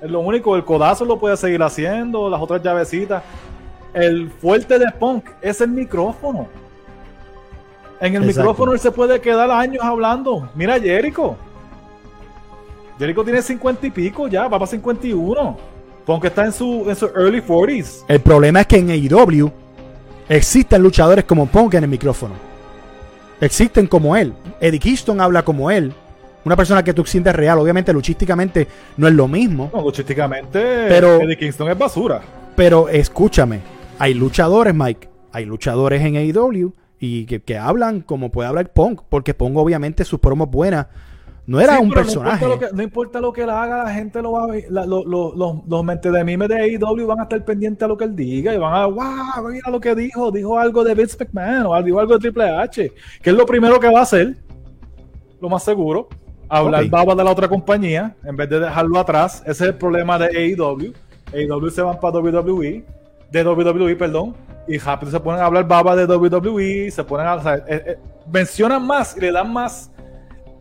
Es 0.00 0.08
lo 0.08 0.20
único, 0.20 0.54
el 0.54 0.64
codazo 0.64 1.04
lo 1.04 1.18
puede 1.18 1.36
seguir 1.36 1.60
haciendo, 1.62 2.30
las 2.30 2.40
otras 2.40 2.62
llavecitas. 2.62 3.24
El 3.92 4.30
fuerte 4.30 4.78
de 4.78 4.86
Punk 4.98 5.24
es 5.42 5.60
el 5.60 5.70
micrófono. 5.70 6.46
En 8.00 8.14
el 8.14 8.22
Exacto. 8.22 8.40
micrófono 8.40 8.72
él 8.72 8.78
se 8.78 8.92
puede 8.92 9.20
quedar 9.20 9.50
años 9.50 9.82
hablando. 9.82 10.48
Mira 10.54 10.76
a 10.76 10.80
Jericho. 10.80 11.36
Jericho 12.98 13.24
tiene 13.24 13.42
50 13.42 13.86
y 13.88 13.90
pico 13.90 14.28
ya, 14.28 14.42
va 14.42 14.50
para 14.50 14.66
51. 14.66 15.58
Punk 16.06 16.24
está 16.24 16.44
en 16.44 16.52
su, 16.52 16.88
en 16.88 16.94
su 16.94 17.06
early 17.06 17.42
40s. 17.42 18.04
El 18.06 18.20
problema 18.20 18.60
es 18.60 18.66
que 18.68 18.78
en 18.78 18.90
AEW 18.90 19.50
existen 20.30 20.82
luchadores 20.82 21.24
como 21.24 21.46
Punk 21.46 21.74
en 21.74 21.84
el 21.84 21.90
micrófono. 21.90 22.34
Existen 23.40 23.86
como 23.86 24.16
él. 24.16 24.32
Eddie 24.60 24.78
Kingston 24.78 25.20
habla 25.20 25.42
como 25.44 25.70
él. 25.70 25.92
Una 26.44 26.56
persona 26.56 26.82
que 26.84 26.94
tú 26.94 27.04
sientes 27.04 27.34
real. 27.34 27.58
Obviamente, 27.58 27.92
luchísticamente 27.92 28.66
no 28.96 29.08
es 29.08 29.14
lo 29.14 29.28
mismo. 29.28 29.70
No, 29.74 29.82
luchísticamente, 29.82 30.58
Pero- 30.88 31.20
Eddie 31.20 31.36
Kingston 31.36 31.70
es 31.70 31.76
basura. 31.78 32.22
Pero 32.56 32.88
escúchame, 32.88 33.60
hay 33.98 34.14
luchadores, 34.14 34.74
Mike. 34.74 35.08
Hay 35.32 35.44
luchadores 35.46 36.02
en 36.02 36.16
AEW 36.16 36.72
y 36.98 37.24
que, 37.26 37.40
que 37.40 37.56
hablan 37.56 38.00
como 38.00 38.30
puede 38.30 38.48
hablar 38.48 38.72
Punk. 38.72 39.02
Porque 39.08 39.34
Punk, 39.34 39.56
obviamente, 39.56 40.04
sus 40.04 40.20
promos 40.20 40.50
buenas. 40.50 40.86
No 41.50 41.60
era 41.60 41.76
Sí, 41.78 41.82
un 41.82 41.90
personaje. 41.90 42.46
No 42.46 42.52
importa, 42.52 42.66
lo 42.66 42.70
que, 42.70 42.76
no 42.76 42.82
importa 42.84 43.20
lo 43.20 43.32
que 43.32 43.42
él 43.42 43.50
haga, 43.50 43.82
la 43.84 43.92
gente 43.92 44.22
lo 44.22 44.32
va 44.32 44.44
a 44.44 44.46
ver. 44.46 44.66
la- 44.70 44.86
lo- 44.86 45.04
lo- 45.04 45.34
los, 45.34 45.56
los 45.66 45.84
mentes 45.84 46.12
de 46.12 46.22
memes 46.24 46.48
de 46.48 46.54
AEW 46.60 47.06
van 47.08 47.18
a 47.20 47.22
estar 47.24 47.44
pendientes 47.44 47.82
a 47.84 47.88
lo 47.88 47.96
que 47.96 48.04
él 48.04 48.14
diga 48.14 48.54
y 48.54 48.56
van 48.58 48.72
a, 48.72 48.86
wow, 48.86 49.48
mira 49.50 49.68
lo 49.68 49.80
que 49.80 49.94
dijo. 49.96 50.30
Dijo 50.30 50.58
algo 50.58 50.84
de 50.84 50.94
Vince 50.94 51.16
McMahon 51.18 51.66
o 51.66 51.82
dijo 51.82 51.98
algo 51.98 52.14
de 52.14 52.20
Triple 52.20 52.44
H, 52.48 52.92
que 53.20 53.30
es 53.30 53.36
lo 53.36 53.44
primero 53.46 53.80
que 53.80 53.90
va 53.90 53.98
a 53.98 54.02
hacer, 54.02 54.36
lo 55.40 55.48
más 55.48 55.64
seguro. 55.64 56.08
Hablar 56.48 56.84
Ok. 56.84 56.90
baba 56.90 57.14
de 57.16 57.24
la 57.24 57.30
otra 57.32 57.48
compañía 57.48 58.14
en 58.24 58.36
vez 58.36 58.48
de 58.48 58.60
dejarlo 58.60 58.98
atrás. 59.00 59.40
Ese 59.42 59.50
es 59.50 59.60
el 59.70 59.74
problema 59.74 60.18
de 60.18 60.26
AEW. 60.26 60.92
AEW 61.32 61.70
se 61.70 61.82
van 61.82 61.98
para 61.98 62.18
WWE, 62.18 62.84
de 63.32 63.44
WWE, 63.44 63.96
perdón, 63.96 64.34
y 64.68 64.78
rápido 64.78 65.10
se 65.12 65.20
ponen 65.20 65.40
a 65.40 65.46
hablar 65.46 65.66
baba 65.66 65.94
de 65.96 66.06
WWE, 66.06 66.90
se 66.90 67.02
ponen 67.04 67.26
a. 67.26 67.34
o 67.34 67.42
sea, 67.42 67.54
eh, 67.56 67.62
eh, 67.68 67.98
mencionan 68.32 68.84
más 68.86 69.16
y 69.16 69.20
le 69.20 69.32
dan 69.32 69.52
más 69.52 69.89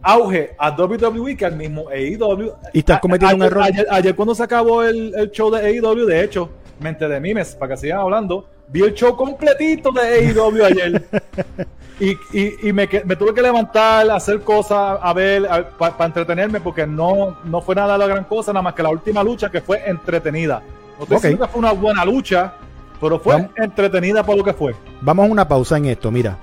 auge 0.01 0.55
a 0.57 0.69
WWE 0.71 1.35
que 1.37 1.45
al 1.45 1.55
mismo 1.55 1.85
AEW. 1.89 2.53
Y 2.73 2.79
están 2.79 2.97
A- 2.97 2.99
cometiendo 2.99 3.35
un 3.35 3.43
error. 3.43 3.63
Ayer, 3.63 3.87
ayer 3.89 4.15
cuando 4.15 4.33
se 4.35 4.43
acabó 4.43 4.83
el, 4.83 5.13
el 5.15 5.31
show 5.31 5.49
de 5.51 5.59
AEW, 5.65 6.05
de 6.05 6.23
hecho, 6.23 6.49
mente 6.79 7.07
de 7.07 7.19
mimes, 7.19 7.55
para 7.55 7.73
que 7.75 7.81
sigan 7.81 7.99
hablando, 7.99 8.45
vi 8.69 8.81
el 8.81 8.93
show 8.93 9.15
completito 9.15 9.91
de 9.91 10.01
AEW 10.01 10.65
ayer. 10.65 11.03
Y, 12.01 12.11
y, 12.31 12.69
y 12.69 12.71
me, 12.71 12.87
tuve 12.87 13.33
que 13.33 13.41
levantar, 13.41 14.09
hacer 14.09 14.39
cosas, 14.39 14.97
a 15.01 15.11
ver, 15.13 15.45
para 15.77 16.05
entretenerme, 16.05 16.61
porque 16.61 16.87
no, 16.87 17.37
no 17.43 17.59
fue 17.61 17.75
nada 17.75 17.97
la 17.97 18.07
gran 18.07 18.23
cosa, 18.23 18.53
nada 18.53 18.63
más 18.63 18.73
que 18.73 18.81
la 18.81 18.87
última 18.89 19.21
lucha 19.21 19.49
que 19.51 19.59
fue 19.59 19.83
entretenida. 19.85 20.63
No 20.97 21.03
estoy 21.03 21.17
Ok. 21.17 21.23
diciendo 21.23 21.45
que 21.45 21.51
fue 21.51 21.59
una 21.59 21.73
buena 21.73 22.05
lucha, 22.05 22.53
pero 23.01 23.19
fue 23.19 23.33
Vamos. 23.33 23.51
entretenida 23.57 24.23
por 24.23 24.37
lo 24.37 24.45
que 24.45 24.53
fue. 24.53 24.73
Vamos 25.01 25.27
a 25.27 25.29
una 25.29 25.45
pausa 25.45 25.75
en 25.75 25.87
esto, 25.87 26.09
mira. 26.09 26.37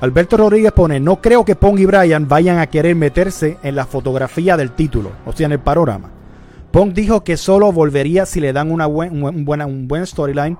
Alberto 0.00 0.36
Rodríguez 0.36 0.72
pone, 0.72 1.00
no 1.00 1.20
creo 1.20 1.44
que 1.44 1.56
Pong 1.56 1.78
y 1.80 1.86
Bryan 1.86 2.28
vayan 2.28 2.58
a 2.58 2.68
querer 2.68 2.94
meterse 2.94 3.58
en 3.62 3.74
la 3.74 3.84
fotografía 3.84 4.56
del 4.56 4.70
título, 4.72 5.10
o 5.26 5.32
sea, 5.32 5.46
en 5.46 5.52
el 5.52 5.58
panorama. 5.58 6.10
Pong 6.70 6.92
dijo 6.92 7.24
que 7.24 7.36
solo 7.36 7.72
volvería 7.72 8.24
si 8.26 8.40
le 8.40 8.52
dan 8.52 8.70
una 8.70 8.86
buen, 8.86 9.12
un, 9.12 9.20
buen- 9.22 9.44
buena- 9.44 9.66
un 9.66 9.88
buen 9.88 10.06
storyline 10.06 10.56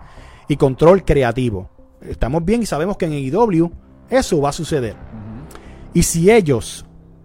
y 0.49 0.57
control 0.57 1.05
creativo. 1.05 1.71
Estamos 2.01 2.45
bien 2.45 2.63
y 2.63 2.67
sabemos 2.67 2.97
que 2.97 3.05
en 3.07 3.13
AEW 3.13 3.71
eso 4.11 4.41
va 4.41 4.49
a 4.49 4.53
suceder. 4.53 4.97
Y 5.95 6.03
si 6.03 6.31
ellos 6.31 6.85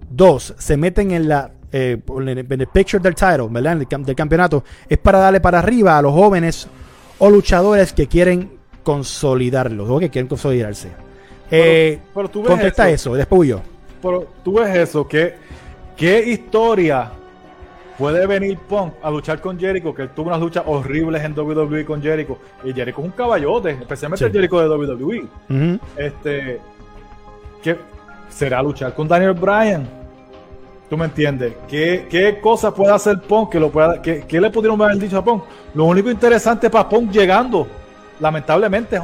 dos 0.09 0.53
se 0.57 0.77
meten 0.77 1.11
en 1.11 1.27
la 1.29 1.51
eh, 1.71 1.99
en 2.19 2.27
el, 2.29 2.67
picture 2.67 3.01
del 3.01 3.15
title, 3.15 3.47
¿verdad? 3.49 3.73
En 3.73 3.79
el 3.79 3.87
cam- 3.89 4.03
del 4.05 4.15
campeonato, 4.15 4.63
es 4.87 4.99
para 4.99 5.17
darle 5.17 5.41
para 5.41 5.57
arriba 5.57 5.97
a 5.97 6.01
los 6.03 6.13
jóvenes 6.13 6.67
o 7.17 7.31
luchadores 7.31 7.93
que 7.93 8.05
quieren 8.05 8.51
consolidarlos 8.83 9.89
o 9.89 9.97
que 9.99 10.09
quieren 10.11 10.27
consolidarse. 10.27 10.89
Eh, 11.51 11.99
pero 12.13 12.29
tú 12.29 12.41
ves 12.41 12.49
contesta 12.51 12.89
eso. 12.89 13.11
eso, 13.11 13.15
después 13.15 13.49
yo. 13.49 13.61
Pero 14.01 14.27
tú 14.43 14.59
ves 14.59 14.75
eso, 14.75 15.07
¿qué, 15.07 15.35
qué 15.95 16.23
historia 16.29 17.11
puede 17.97 18.25
venir 18.25 18.57
Punk 18.57 18.93
a 19.01 19.09
luchar 19.11 19.39
con 19.39 19.59
Jericho? 19.59 19.93
Que 19.93 20.03
él 20.03 20.09
tuvo 20.09 20.27
unas 20.27 20.39
luchas 20.39 20.63
horribles 20.65 21.23
en 21.23 21.37
WWE 21.37 21.85
con 21.85 22.01
Jericho. 22.01 22.37
Y 22.63 22.73
Jericho 22.73 22.99
es 22.99 23.05
un 23.05 23.11
caballote, 23.11 23.71
especialmente 23.71 24.19
Sí. 24.19 24.25
el 24.25 24.31
Jericho 24.33 24.59
de 24.59 24.67
WWE. 24.67 25.27
Este, 25.97 26.59
¿qué 27.61 27.77
será 28.29 28.61
luchar 28.63 28.93
con 28.95 29.07
Daniel 29.07 29.33
Bryan? 29.33 29.87
¿Tú 30.89 30.97
me 30.97 31.05
entiendes? 31.05 31.53
¿Qué, 31.67 32.07
qué 32.09 32.39
cosa 32.41 32.73
puede 32.73 32.93
hacer 32.93 33.19
Punk 33.21 33.51
que 33.51 33.59
lo 33.59 33.71
pueda, 33.71 34.01
qué, 34.01 34.25
qué 34.27 34.39
le 34.41 34.49
pudieron 34.49 34.79
haber 34.81 34.97
dicho 34.97 35.17
a 35.17 35.23
Punk? 35.23 35.43
Lo 35.73 35.85
único 35.85 36.09
interesante 36.11 36.69
para 36.69 36.87
Punk 36.89 37.09
llegando, 37.11 37.65
lamentablemente, 38.19 38.99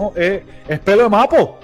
es 0.68 0.80
pelo 0.82 1.04
de 1.04 1.10
mapo. 1.10 1.58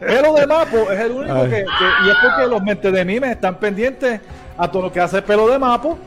Pelo 0.00 0.34
de 0.34 0.46
mapo 0.46 0.90
es 0.90 1.00
el 1.00 1.12
único 1.12 1.42
que, 1.44 1.50
que- 1.50 2.06
y 2.06 2.10
es 2.10 2.16
porque 2.22 2.46
los 2.48 2.62
mentes 2.62 2.92
de 2.92 3.04
mí 3.04 3.20
me 3.20 3.32
están 3.32 3.58
pendientes 3.58 4.20
a 4.56 4.70
todo 4.70 4.82
lo 4.82 4.92
que 4.92 5.00
hace 5.00 5.22
pelo 5.22 5.48
de 5.48 5.58
mapo. 5.58 5.98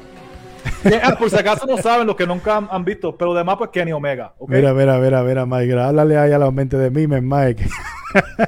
Que, 0.84 0.96
ah, 1.02 1.16
por 1.18 1.30
si 1.30 1.38
acaso 1.38 1.66
no 1.66 1.78
saben, 1.78 2.06
los 2.08 2.16
que 2.16 2.26
nunca 2.28 2.58
han, 2.58 2.68
han 2.72 2.84
visto, 2.84 3.16
pelo 3.16 3.34
de 3.34 3.44
mapo 3.44 3.64
es 3.66 3.70
Kenny 3.72 3.92
Omega. 3.92 4.34
Mira, 4.48 4.74
mira, 4.74 4.98
mira, 4.98 5.24
mira, 5.24 5.46
Mike. 5.46 5.74
Háblale 5.80 6.18
ahí 6.18 6.32
a 6.32 6.38
la 6.40 6.52
mente 6.52 6.78
de 6.78 6.90
mí, 6.90 7.08
Mike. 7.08 7.66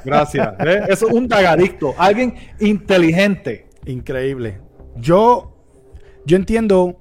Gracias. 0.04 0.54
Eso 0.88 1.06
es 1.08 1.12
un 1.14 1.28
dagadicto, 1.28 1.94
alguien 1.98 2.34
inteligente. 2.58 3.66
Increíble. 3.86 4.60
Yo, 4.96 5.52
yo 6.24 6.36
entiendo 6.36 6.96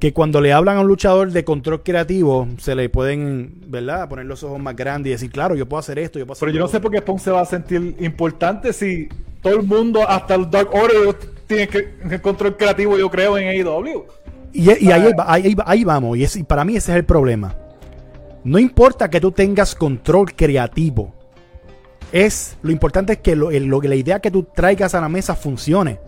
que 0.00 0.12
cuando 0.14 0.40
le 0.40 0.52
hablan 0.52 0.78
a 0.78 0.80
un 0.80 0.88
luchador 0.88 1.30
de 1.30 1.44
control 1.44 1.82
creativo, 1.82 2.48
se 2.58 2.74
le 2.74 2.88
pueden, 2.88 3.60
¿verdad? 3.68 4.08
Poner 4.08 4.24
los 4.24 4.42
ojos 4.42 4.58
más 4.58 4.74
grandes 4.74 5.10
y 5.10 5.12
decir, 5.12 5.30
claro, 5.30 5.54
yo 5.54 5.68
puedo 5.68 5.78
hacer 5.78 5.98
esto, 5.98 6.18
yo 6.18 6.26
puedo 6.26 6.32
hacer 6.32 6.46
Pero 6.46 6.56
yo 6.58 6.64
no 6.64 6.68
sé 6.68 6.80
por 6.80 6.90
qué 6.90 7.02
Punk 7.02 7.18
se 7.20 7.30
va 7.30 7.42
a 7.42 7.44
sentir 7.44 7.96
importante 8.00 8.72
si 8.72 9.08
todo 9.42 9.56
el 9.60 9.62
mundo, 9.66 10.08
hasta 10.08 10.34
el 10.36 10.50
Dark 10.50 10.70
Order, 10.72 11.14
tiene 11.46 11.68
que 11.68 11.94
el 12.10 12.20
control 12.22 12.56
creativo, 12.56 12.96
yo 12.98 13.10
creo, 13.10 13.36
en 13.36 13.48
AEW. 13.48 14.04
Y, 14.52 14.62
y 14.86 14.90
ahí, 14.90 15.12
ahí, 15.26 15.56
ahí 15.66 15.84
vamos, 15.84 16.16
y, 16.16 16.24
es- 16.24 16.36
y 16.36 16.44
para 16.44 16.64
mí 16.64 16.76
ese 16.76 16.92
es 16.92 16.96
el 16.96 17.04
problema. 17.04 17.54
No 18.42 18.58
importa 18.58 19.10
que 19.10 19.20
tú 19.20 19.32
tengas 19.32 19.74
control 19.74 20.34
creativo, 20.34 21.14
es 22.10 22.56
lo 22.62 22.72
importante 22.72 23.12
es 23.12 23.18
que 23.20 23.36
lo, 23.36 23.50
lo- 23.50 23.82
la 23.82 23.94
idea 23.94 24.18
que 24.18 24.30
tú 24.30 24.44
traigas 24.54 24.94
a 24.94 25.00
la 25.02 25.08
mesa 25.10 25.34
funcione. 25.34 26.00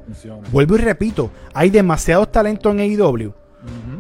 Vuelvo 0.51 0.77
y 0.77 0.79
repito, 0.79 1.31
hay 1.53 1.69
demasiados 1.71 2.33
talentos 2.33 2.73
en 2.75 2.81
AEW 2.81 3.35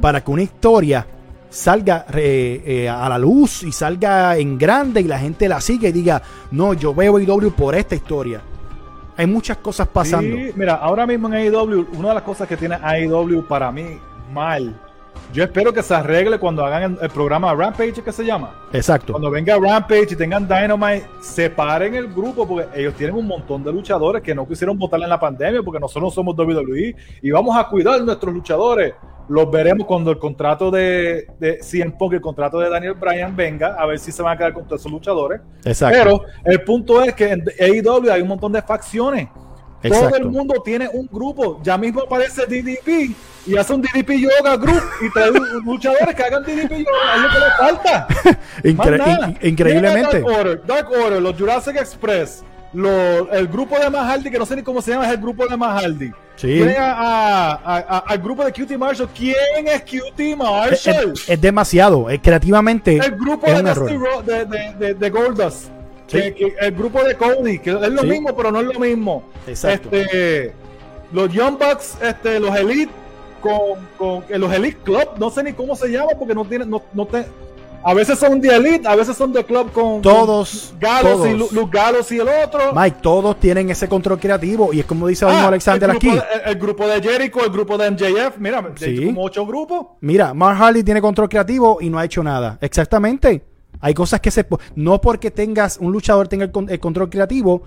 para 0.00 0.22
que 0.22 0.30
una 0.30 0.42
historia 0.42 1.06
salga 1.52 2.06
eh, 2.14 2.62
eh, 2.64 2.88
a 2.88 3.08
la 3.08 3.18
luz 3.18 3.62
y 3.62 3.72
salga 3.72 4.36
en 4.36 4.58
grande 4.58 5.02
y 5.02 5.04
la 5.04 5.18
gente 5.18 5.48
la 5.48 5.60
siga 5.60 5.88
y 5.88 5.92
diga, 5.92 6.22
no, 6.50 6.72
yo 6.74 6.94
veo 6.94 7.18
AEW 7.18 7.52
por 7.52 7.74
esta 7.74 7.94
historia. 7.94 8.40
Hay 9.16 9.26
muchas 9.26 9.58
cosas 9.58 9.86
pasando. 9.88 10.36
Sí, 10.36 10.52
mira, 10.56 10.74
ahora 10.76 11.06
mismo 11.06 11.28
en 11.28 11.34
AEW, 11.34 11.88
una 11.92 12.08
de 12.08 12.14
las 12.14 12.22
cosas 12.22 12.48
que 12.48 12.56
tiene 12.56 12.76
AEW 12.82 13.46
para 13.46 13.70
mí 13.70 13.98
mal, 14.32 14.74
yo 15.32 15.44
espero 15.44 15.72
que 15.72 15.82
se 15.82 15.94
arregle 15.94 16.38
cuando 16.38 16.64
hagan 16.64 16.82
el, 16.82 16.98
el 17.00 17.10
programa 17.10 17.54
Rampage, 17.54 18.02
que 18.02 18.12
se 18.12 18.24
llama. 18.24 18.54
Exacto. 18.72 19.12
Cuando 19.12 19.30
venga 19.30 19.58
Rampage 19.58 20.08
y 20.12 20.16
tengan 20.16 20.46
Dynamite, 20.46 21.06
separen 21.20 21.94
el 21.94 22.08
grupo 22.08 22.46
porque 22.46 22.68
ellos 22.78 22.94
tienen 22.94 23.16
un 23.16 23.26
montón 23.26 23.62
de 23.64 23.72
luchadores 23.72 24.22
que 24.22 24.34
no 24.34 24.46
quisieron 24.46 24.78
votar 24.78 25.00
en 25.00 25.08
la 25.08 25.18
pandemia 25.18 25.62
porque 25.62 25.80
nosotros 25.80 26.04
no 26.04 26.10
somos 26.10 26.36
WWE 26.36 26.96
y 27.22 27.30
vamos 27.30 27.56
a 27.56 27.66
cuidar 27.68 28.02
nuestros 28.02 28.32
luchadores. 28.32 28.94
Los 29.28 29.50
veremos 29.50 29.86
cuando 29.86 30.10
el 30.10 30.18
contrato 30.18 30.70
de, 30.70 31.26
de 31.38 31.58
CM 31.62 31.92
Punk, 31.98 32.14
el 32.14 32.20
contrato 32.20 32.58
de 32.58 32.68
Daniel 32.68 32.94
Bryan 32.94 33.34
venga, 33.34 33.76
a 33.78 33.86
ver 33.86 33.98
si 33.98 34.12
se 34.12 34.22
van 34.22 34.34
a 34.34 34.36
quedar 34.38 34.52
con 34.52 34.64
todos 34.66 34.80
esos 34.82 34.92
luchadores. 34.92 35.40
Exacto. 35.64 35.96
Pero 35.98 36.22
el 36.44 36.62
punto 36.62 37.02
es 37.02 37.14
que 37.14 37.30
en 37.30 37.44
AEW 37.58 38.10
hay 38.10 38.20
un 38.22 38.28
montón 38.28 38.52
de 38.52 38.60
facciones. 38.62 39.28
Todo 39.82 40.14
el 40.14 40.26
mundo 40.26 40.62
tiene 40.64 40.88
un 40.92 41.08
grupo. 41.10 41.60
Ya 41.62 41.76
mismo 41.76 42.02
aparece 42.02 42.46
DDP 42.46 43.16
y 43.46 43.56
hace 43.56 43.74
un 43.74 43.82
DDP 43.82 44.10
Yoga 44.12 44.56
Group 44.56 44.80
y 45.04 45.10
trae 45.10 45.30
luchadores 45.64 46.14
que 46.14 46.22
hagan 46.22 46.42
DDP 46.44 46.70
Yoga. 46.70 47.16
Es 47.16 47.22
lo 47.22 47.28
que 47.28 47.38
le 47.38 47.50
falta. 47.58 48.06
Incre- 48.62 49.38
in- 49.42 49.48
increíblemente. 49.48 50.20
Dark 50.20 50.38
Order, 50.38 50.62
Dark 50.66 50.88
Order, 50.92 51.22
los 51.22 51.36
Jurassic 51.36 51.76
Express, 51.76 52.44
lo- 52.74 53.30
el 53.32 53.48
grupo 53.48 53.78
de 53.78 53.90
Mahaldi, 53.90 54.30
que 54.30 54.38
no 54.38 54.46
sé 54.46 54.56
ni 54.56 54.62
cómo 54.62 54.80
se 54.80 54.90
llama, 54.92 55.06
es 55.06 55.12
el 55.12 55.18
grupo 55.18 55.46
de 55.46 55.56
Mahaldi. 55.56 56.12
Sí. 56.36 56.62
A- 56.62 56.92
a- 56.92 57.52
a- 57.52 57.78
a- 57.78 57.98
al 57.98 58.18
grupo 58.18 58.44
de 58.44 58.52
QT 58.52 58.76
Marshall. 58.78 59.08
¿Quién 59.14 59.34
es 59.66 59.82
Es, 59.82 60.36
Marshall? 60.36 61.12
es- 61.12 61.28
es 61.28 61.40
demasiado. 61.40 62.08
Es, 62.10 62.20
creativamente 62.20 62.96
el 62.96 63.12
grupo 63.12 63.46
es 63.46 63.54
de, 63.54 63.60
un 63.60 63.66
error. 63.66 63.88
Dusty 63.92 64.04
Ro- 64.04 64.22
de, 64.22 64.44
de, 64.46 64.72
de, 64.78 64.94
de 64.94 65.10
Goldust. 65.10 65.64
Sí. 66.06 66.18
Que- 66.18 66.34
que 66.34 66.54
el 66.60 66.72
grupo 66.72 67.02
de 67.04 67.14
Cody, 67.16 67.58
que 67.58 67.70
es 67.70 67.88
lo 67.90 68.02
Sí. 68.02 68.06
mismo, 68.08 68.34
pero 68.36 68.50
no 68.50 68.60
es 68.60 68.66
lo 68.66 68.78
mismo. 68.80 69.22
Exacto. 69.46 69.88
Este, 69.92 70.52
los 71.12 71.32
Young 71.32 71.58
Bucks, 71.58 71.96
este, 72.02 72.40
los 72.40 72.54
Elite, 72.56 72.92
con, 73.40 73.86
con 73.98 74.24
eh, 74.28 74.38
los 74.38 74.52
Elite 74.52 74.78
Club, 74.84 75.08
no 75.18 75.30
sé 75.30 75.42
ni 75.42 75.52
cómo 75.52 75.74
se 75.76 75.88
llama, 75.88 76.10
porque 76.18 76.34
no 76.34 76.44
tienen, 76.44 76.68
no, 76.70 76.82
no 76.92 77.06
te, 77.06 77.24
a 77.84 77.94
veces 77.94 78.18
son 78.18 78.40
de 78.40 78.48
Elite, 78.54 78.86
a 78.86 78.94
veces 78.96 79.16
son 79.16 79.32
de 79.32 79.44
Club 79.44 79.72
con 79.72 80.02
Todos, 80.02 80.68
con 80.70 80.80
Gallows 80.80 81.26
y. 81.26 81.54
Lu- 81.54 81.68
Gallows 81.70 82.12
y 82.12 82.18
el 82.20 82.28
otro. 82.28 82.72
Mike, 82.74 82.98
todos 83.02 83.38
tienen 83.40 83.70
ese 83.70 83.88
control 83.88 84.18
creativo 84.18 84.72
y 84.72 84.80
es 84.80 84.86
como 84.86 85.06
dice 85.06 85.24
mismo 85.26 85.40
Ah, 85.40 85.48
Alexander 85.48 85.90
el 85.90 85.96
aquí. 85.96 86.08
de, 86.10 86.16
el, 86.16 86.22
el 86.46 86.54
grupo 86.58 86.86
de 86.86 87.02
Jericho, 87.02 87.44
el 87.44 87.50
grupo 87.50 87.76
de 87.78 87.90
MJF, 87.90 88.38
mira, 88.38 88.62
Sí. 88.76 89.06
como 89.06 89.22
ocho 89.24 89.44
grupos. 89.46 89.86
Mira, 90.00 90.32
Mark 90.34 90.62
Harley 90.62 90.82
tiene 90.82 91.00
control 91.00 91.28
creativo 91.28 91.78
y 91.80 91.90
no 91.90 91.98
ha 91.98 92.04
hecho 92.04 92.22
nada. 92.22 92.58
Exactamente. 92.60 93.44
Hay 93.80 93.94
cosas 93.94 94.20
que 94.20 94.30
se... 94.30 94.46
No 94.76 95.00
porque 95.00 95.30
tengas 95.32 95.78
un 95.78 95.90
luchador 95.92 96.28
tenga 96.28 96.44
el 96.68 96.78
control 96.80 97.10
creativo, 97.10 97.62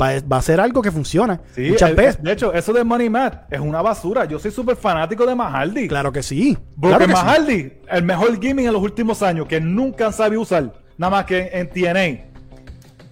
va, 0.00 0.10
a- 0.10 0.20
va 0.20 0.36
a 0.38 0.42
ser 0.42 0.60
algo 0.60 0.82
que 0.82 0.90
funciona. 0.92 1.40
Sí, 1.54 1.70
Muchas 1.70 1.90
el- 1.90 1.96
veces. 1.96 2.22
de 2.22 2.32
hecho, 2.32 2.52
eso 2.52 2.72
de 2.72 2.84
Money 2.84 3.08
Matt 3.10 3.52
es 3.52 3.60
una 3.60 3.80
basura. 3.82 4.24
Yo 4.24 4.38
soy 4.38 4.50
súper 4.50 4.76
fanático 4.76 5.24
de 5.26 5.34
Mahaldi. 5.34 5.88
Claro 5.88 6.12
que 6.12 6.22
sí. 6.22 6.56
Porque 6.80 6.96
Claro 6.96 7.06
que 7.06 7.16
sí. 7.18 7.24
Mahaldi, 7.24 7.72
el 7.90 8.02
mejor 8.04 8.40
gimmick 8.40 8.66
en 8.66 8.72
los 8.72 8.82
últimos 8.82 9.22
años 9.22 9.46
que 9.46 9.60
nunca 9.60 10.06
han 10.06 10.12
sabido 10.12 10.42
usar, 10.42 10.72
nada 10.98 11.10
más 11.10 11.24
que 11.24 11.50
en, 11.52 11.68
TNA. 11.70 12.24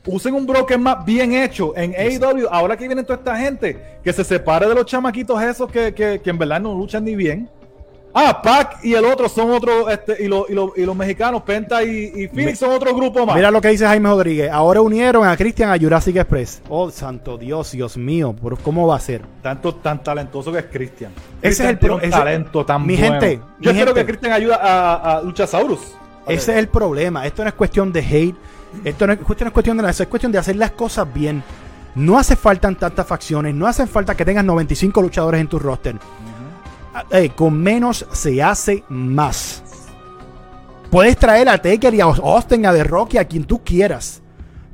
Usen 0.07 0.35
un 0.35 0.47
broken 0.47 0.83
map 0.83 1.07
bien 1.07 1.33
hecho 1.33 1.75
en 1.77 1.95
AEW. 1.95 2.47
Ahora 2.51 2.77
que 2.77 2.87
viene 2.87 3.03
toda 3.05 3.15
esta 3.21 3.39
gente, 3.39 3.99
que 4.05 4.13
se 4.13 4.23
separe 4.23 4.69
de 4.69 4.75
los 4.75 4.85
chamaquitos 4.85 5.41
esos 5.43 5.71
que, 5.73 5.95
que- 5.95 6.21
que 6.23 6.29
en 6.31 6.37
verdad 6.37 6.61
no 6.61 6.75
luchan 6.75 7.05
ni 7.07 7.17
bien. 7.17 7.49
Ah, 8.17 8.41
Pac 8.41 8.79
y 8.85 8.95
el 8.95 9.05
otro 9.05 9.29
son 9.29 9.51
otro, 9.51 9.91
este, 9.91 10.23
y, 10.23 10.29
los- 10.29 10.49
y 10.49 10.55
los- 10.55 10.71
y 10.77 10.87
los 10.87 10.95
mexicanos, 10.95 11.43
Penta 11.43 11.83
y, 11.83 12.13
y 12.15 12.29
Phoenix 12.29 12.61
son 12.61 12.71
otro 12.71 12.95
grupo 12.95 13.27
más. 13.27 13.35
Mira 13.35 13.51
lo 13.51 13.61
que 13.61 13.69
dice 13.69 13.85
Jaime 13.87 14.09
Rodríguez. 14.09 14.51
Ahora 14.53 14.81
unieron 14.81 15.27
a 15.27 15.37
Christian 15.37 15.71
a 15.71 15.77
Jurassic 15.79 16.15
Express. 16.17 16.63
Oh, 16.69 16.91
santo 16.93 17.37
Dios, 17.37 17.73
Dios 17.73 17.97
mío. 17.97 18.35
¿Cómo 18.63 18.87
va 18.87 18.95
a 18.97 19.01
ser? 19.01 19.23
Tanto, 19.43 19.75
tan 19.75 20.01
talentoso 20.03 20.53
que 20.53 20.59
es 20.61 20.67
Christian. 20.71 21.11
Ese 21.43 21.65
es 21.65 21.71
el 21.71 21.79
pro- 21.79 21.99
ese- 21.99 22.11
talento 22.11 22.65
tan 22.65 22.87
mi 22.87 22.97
bueno. 22.97 23.21
gente, 23.21 23.37
Yo 23.59 23.73
mi 23.73 23.79
espero 23.79 23.87
gente. 23.95 24.01
que 24.01 24.07
Christian 24.07 24.33
ayude 24.33 24.55
a, 24.55 25.17
a 25.17 25.23
Luchasaurus. 25.23 25.81
Ese 26.29 26.53
es 26.53 26.59
el 26.59 26.69
problema. 26.69 27.27
Esto 27.27 27.43
no 27.43 27.49
es 27.49 27.55
cuestión 27.55 27.93
de 27.93 28.01
hate. 28.01 28.37
Esto 28.85 29.07
no 29.09 29.13
es, 29.15 29.19
esto 29.21 29.37
no 29.45 29.47
es 29.49 29.53
cuestión 29.53 29.77
de 29.77 29.83
nada. 29.83 29.91
Es 29.91 30.07
cuestión 30.07 30.31
de 30.31 30.39
hacer 30.39 30.55
las 30.55 30.71
cosas 30.71 31.13
bien. 31.13 31.43
No 31.97 32.17
hace 32.17 32.37
falta 32.37 32.73
tantas 32.75 33.07
facciones. 33.07 33.55
No 33.55 33.67
hace 33.67 33.87
falta 33.89 34.17
que 34.17 34.25
tengas 34.25 34.45
95 34.45 35.03
luchadores 35.03 35.41
en 35.41 35.49
tu 35.49 35.59
roster. 35.59 35.97
Eh, 37.11 37.31
con 37.35 37.59
menos 37.61 38.07
se 38.13 38.43
hace 38.43 38.85
más. 38.89 39.63
Puedes 40.91 41.17
traer 41.17 41.49
a 41.49 41.59
Taker 41.61 41.93
y 41.95 42.01
a 42.01 42.05
Austin, 42.05 42.67
a 42.67 42.73
The 42.73 42.85
Rock 42.85 43.15
y 43.15 43.19
a 43.19 43.27
quien 43.27 43.45
tú 43.45 43.63
quieras. 43.65 44.23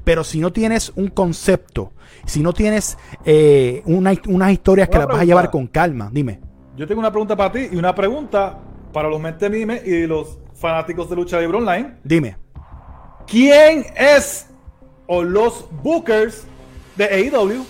Pero 0.05 0.25
si 0.25 0.41
no 0.41 0.53
tienes 0.53 0.93
un 0.97 1.09
concepto, 1.09 1.93
si 2.27 2.43
no 2.43 2.53
tienes 2.53 2.99
eh, 3.25 3.83
una- 3.87 4.13
unas 4.29 4.53
historias 4.53 4.89
que 4.89 4.99
las 4.99 5.07
vas 5.07 5.21
a 5.21 5.25
llevar 5.25 5.51
con 5.51 5.67
calma, 5.67 6.11
dime. 6.13 6.41
Yo 6.77 6.87
tengo 6.87 7.01
una 7.01 7.11
pregunta 7.11 7.37
para 7.37 7.53
ti 7.53 7.69
y 7.73 7.77
una 7.77 7.95
pregunta 7.95 8.59
para 8.93 9.09
los 9.09 9.21
mente 9.21 9.49
mime 9.49 9.81
y 9.85 10.07
los 10.07 10.39
fanáticos 10.55 11.09
de 11.09 11.17
lucha 11.17 11.39
libre 11.41 11.59
online. 11.59 11.95
Dime. 12.03 12.37
¿Quién 13.27 13.87
es 13.97 14.47
o 15.07 15.23
los 15.23 15.67
bookers 15.83 16.45
de 16.97 17.05
AEW? 17.05 17.65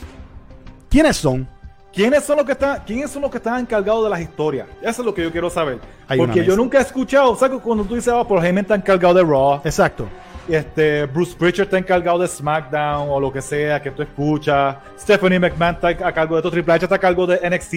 ¿Quiénes 0.89 1.17
son? 1.17 1.49
¿Quiénes 1.93 2.23
son 2.25 2.37
los 2.37 2.47
que 2.47 2.53
están, 2.53 2.83
quiénes 2.87 3.11
son 3.11 3.23
los 3.23 3.31
que 3.31 3.39
están 3.39 3.61
encargados 3.61 4.05
de 4.05 4.11
las 4.11 4.21
historias? 4.21 4.69
Eso 4.81 5.03
es 5.03 5.07
lo 5.07 5.13
que 5.13 5.23
yo 5.25 5.33
quiero 5.33 5.51
saber. 5.51 5.79
Hay 6.07 6.19
Porque 6.19 6.45
yo 6.45 6.57
nunca 6.57 6.79
he 6.79 6.83
escuchado, 6.83 7.35
¿sabes? 7.37 7.61
Cuando 7.61 7.85
tú 7.85 7.95
dices, 7.97 8.13
ah, 8.17 8.27
por 8.27 8.39
ejemplo, 8.39 8.63
está 8.63 8.75
encargado 8.77 9.15
de 9.15 9.23
Raw, 9.25 9.61
Exacto. 9.65 10.07
este, 10.49 11.07
Bruce 11.07 11.35
Pritchard 11.37 11.65
está 11.67 11.79
encargado 11.79 12.21
de 12.21 12.29
SmackDown 12.29 13.09
o 13.11 13.19
lo 13.19 13.33
que 13.33 13.43
sea 13.43 13.83
que 13.83 13.91
tú 13.91 14.03
escuchas, 14.03 14.77
Stephanie 15.01 15.41
McMahon 15.41 15.75
está 15.75 15.89
a 15.89 16.13
cargo 16.13 16.37
de 16.37 16.43
todo, 16.43 16.53
Triple 16.53 16.75
H 16.75 16.85
está 16.85 16.95
a 16.95 16.99
cargo 16.99 17.27
de 17.27 17.41
NXT. 17.51 17.75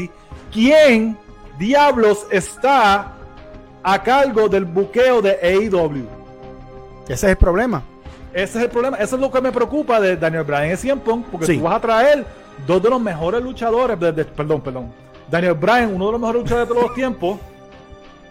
¿Quién 0.51 1.17
diablos 1.57 2.27
está 2.29 3.13
a 3.81 4.03
cargo 4.03 4.47
del 4.47 4.65
buqueo 4.65 5.23
de 5.23 5.39
AEW? 5.41 6.05
Ese 7.05 7.13
es 7.13 7.23
el 7.23 7.37
problema. 7.37 7.81
Ese 8.31 8.57
es 8.59 8.63
el 8.65 8.69
problema, 8.69 8.97
eso 8.97 9.15
es 9.15 9.21
lo 9.21 9.31
que 9.31 9.41
me 9.41 9.51
preocupa 9.51 9.99
de 9.99 10.17
Daniel 10.17 10.43
Bryan 10.43 10.71
y 10.71 10.77
CM 10.77 11.01
Punk, 11.01 11.25
porque 11.31 11.45
Sí. 11.47 11.57
tú 11.57 11.63
vas 11.63 11.75
a 11.75 11.79
traer 11.79 12.25
dos 12.67 12.81
de 12.81 12.89
los 12.89 13.01
mejores 13.01 13.41
luchadores, 13.41 13.99
de- 13.99 14.11
de- 14.11 14.25
perdón, 14.25 14.61
perdón, 14.61 14.91
Daniel 15.29 15.53
Bryan, 15.53 15.93
uno 15.93 16.07
de 16.07 16.11
los 16.13 16.21
mejores 16.21 16.41
luchadores 16.43 16.67
de 16.69 16.73
todos 16.75 16.87
los 16.87 16.95
tiempos, 16.95 17.39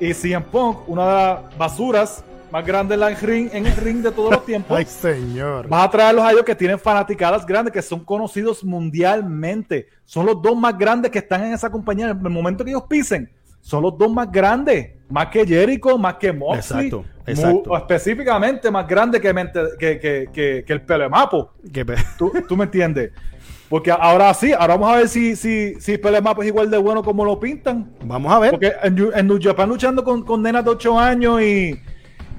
y 0.01 0.13
CM 0.15 0.45
Punk, 0.51 0.89
una 0.89 1.07
de 1.07 1.13
las 1.15 1.59
basuras 1.59 2.25
más 2.51 2.67
grandes 2.67 2.95
en, 2.97 3.01
la 3.01 3.09
ring, 3.11 3.49
en 3.53 3.67
el 3.67 3.77
ring 3.77 4.03
de 4.03 4.11
todos 4.11 4.31
los 4.33 4.45
tiempos. 4.45 4.77
Ay, 4.79 4.85
señor. 4.85 5.69
Vas 5.69 5.87
a 5.87 5.91
traerlos 5.91 6.25
a 6.25 6.33
ellos 6.33 6.45
que 6.45 6.55
tienen 6.55 6.79
fanaticadas 6.79 7.47
grandes, 7.47 7.73
que 7.73 7.81
son 7.83 8.05
conocidos 8.05 8.63
mundialmente. 8.65 9.89
Son 10.05 10.27
los 10.27 10.41
dos 10.43 10.57
más 10.57 10.77
grandes 10.77 11.11
que 11.11 11.19
están 11.19 11.45
en 11.45 11.53
esa 11.55 11.71
compañía. 11.71 12.11
En 12.11 12.19
el 12.25 12.31
momento 12.31 12.65
que 12.65 12.71
ellos 12.71 12.85
pisen, 12.89 13.31
son 13.61 13.83
los 13.85 13.97
dos 13.97 14.13
más 14.13 14.31
grandes. 14.31 14.91
Más 15.09 15.27
que 15.29 15.47
Jericho, 15.47 15.97
más 15.99 16.15
que 16.15 16.33
Moxley. 16.33 16.87
Exacto, 16.89 17.05
exacto. 17.27 17.71
o 17.71 17.77
específicamente 17.77 18.71
más 18.71 18.87
grande 18.89 19.21
que, 19.21 19.33
mente- 19.33 19.61
que, 19.79 19.99
que, 19.99 20.29
que, 20.33 20.65
que 20.67 20.73
el 20.73 20.83
Pelemapo. 20.83 21.53
Qué 21.73 21.85
pe- 21.85 21.97
¿Tú, 22.19 22.33
tú 22.49 22.57
me 22.57 22.65
entiendes? 22.65 23.13
Porque 23.73 23.91
ahora 23.91 24.35
sí, 24.35 24.53
ahora 24.53 24.77
vamos 24.77 24.93
a 24.93 24.97
ver 24.99 25.09
si, 25.09 25.35
si, 25.35 25.81
si 25.81 25.97
Pelemapo 25.97 26.43
es 26.43 26.49
igual 26.49 26.71
de 26.71 26.77
bueno 26.77 27.03
como 27.03 27.25
lo 27.25 27.41
pintan. 27.41 27.91
Vamos 28.05 28.31
a 28.31 28.39
ver. 28.39 28.51
Porque 28.51 28.71
en, 28.83 28.95
New- 28.95 29.13
en 29.15 29.27
New 29.27 29.39
Japan 29.41 29.67
luchando 29.67 30.05
con, 30.05 30.23
con 30.25 30.43
nenas 30.43 30.63
de 30.63 30.71
8 30.73 30.99
años 30.99 31.41
y, 31.41 31.71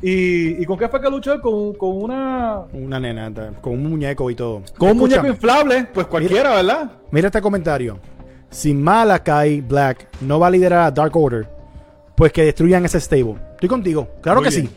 y, 0.03 0.61
y 0.61 0.65
con 0.65 0.77
qué 0.77 0.87
fue 0.89 1.01
que 1.01 1.09
luchó 1.09 1.41
con, 1.41 1.73
con 1.73 2.03
una 2.03 2.59
Una 2.71 2.99
nena 2.99 3.31
con 3.61 3.73
un 3.73 3.89
muñeco 3.89 4.29
y 4.29 4.35
todo. 4.35 4.61
con 4.77 4.89
un 4.89 4.95
Escúchame, 4.97 5.21
muñeco 5.23 5.27
inflable, 5.27 5.87
pues 5.91 6.05
cualquiera, 6.05 6.51
¿verdad? 6.53 6.91
Mira 7.09 7.27
este 7.29 7.41
comentario. 7.41 7.97
Si 8.51 8.71
Malakai 8.75 9.61
Black 9.61 10.09
no 10.21 10.39
va 10.39 10.45
a 10.45 10.51
liderar 10.51 10.81
a 10.85 10.91
Dark 10.91 11.17
Order, 11.17 11.47
pues 12.15 12.31
que 12.31 12.43
destruyan 12.43 12.85
ese 12.85 12.99
stable. 12.99 13.37
Estoy 13.53 13.69
contigo. 13.69 14.07
Claro 14.21 14.39
Muy 14.41 14.49
que 14.51 14.55
bien. 14.55 14.67
sí. 14.67 14.75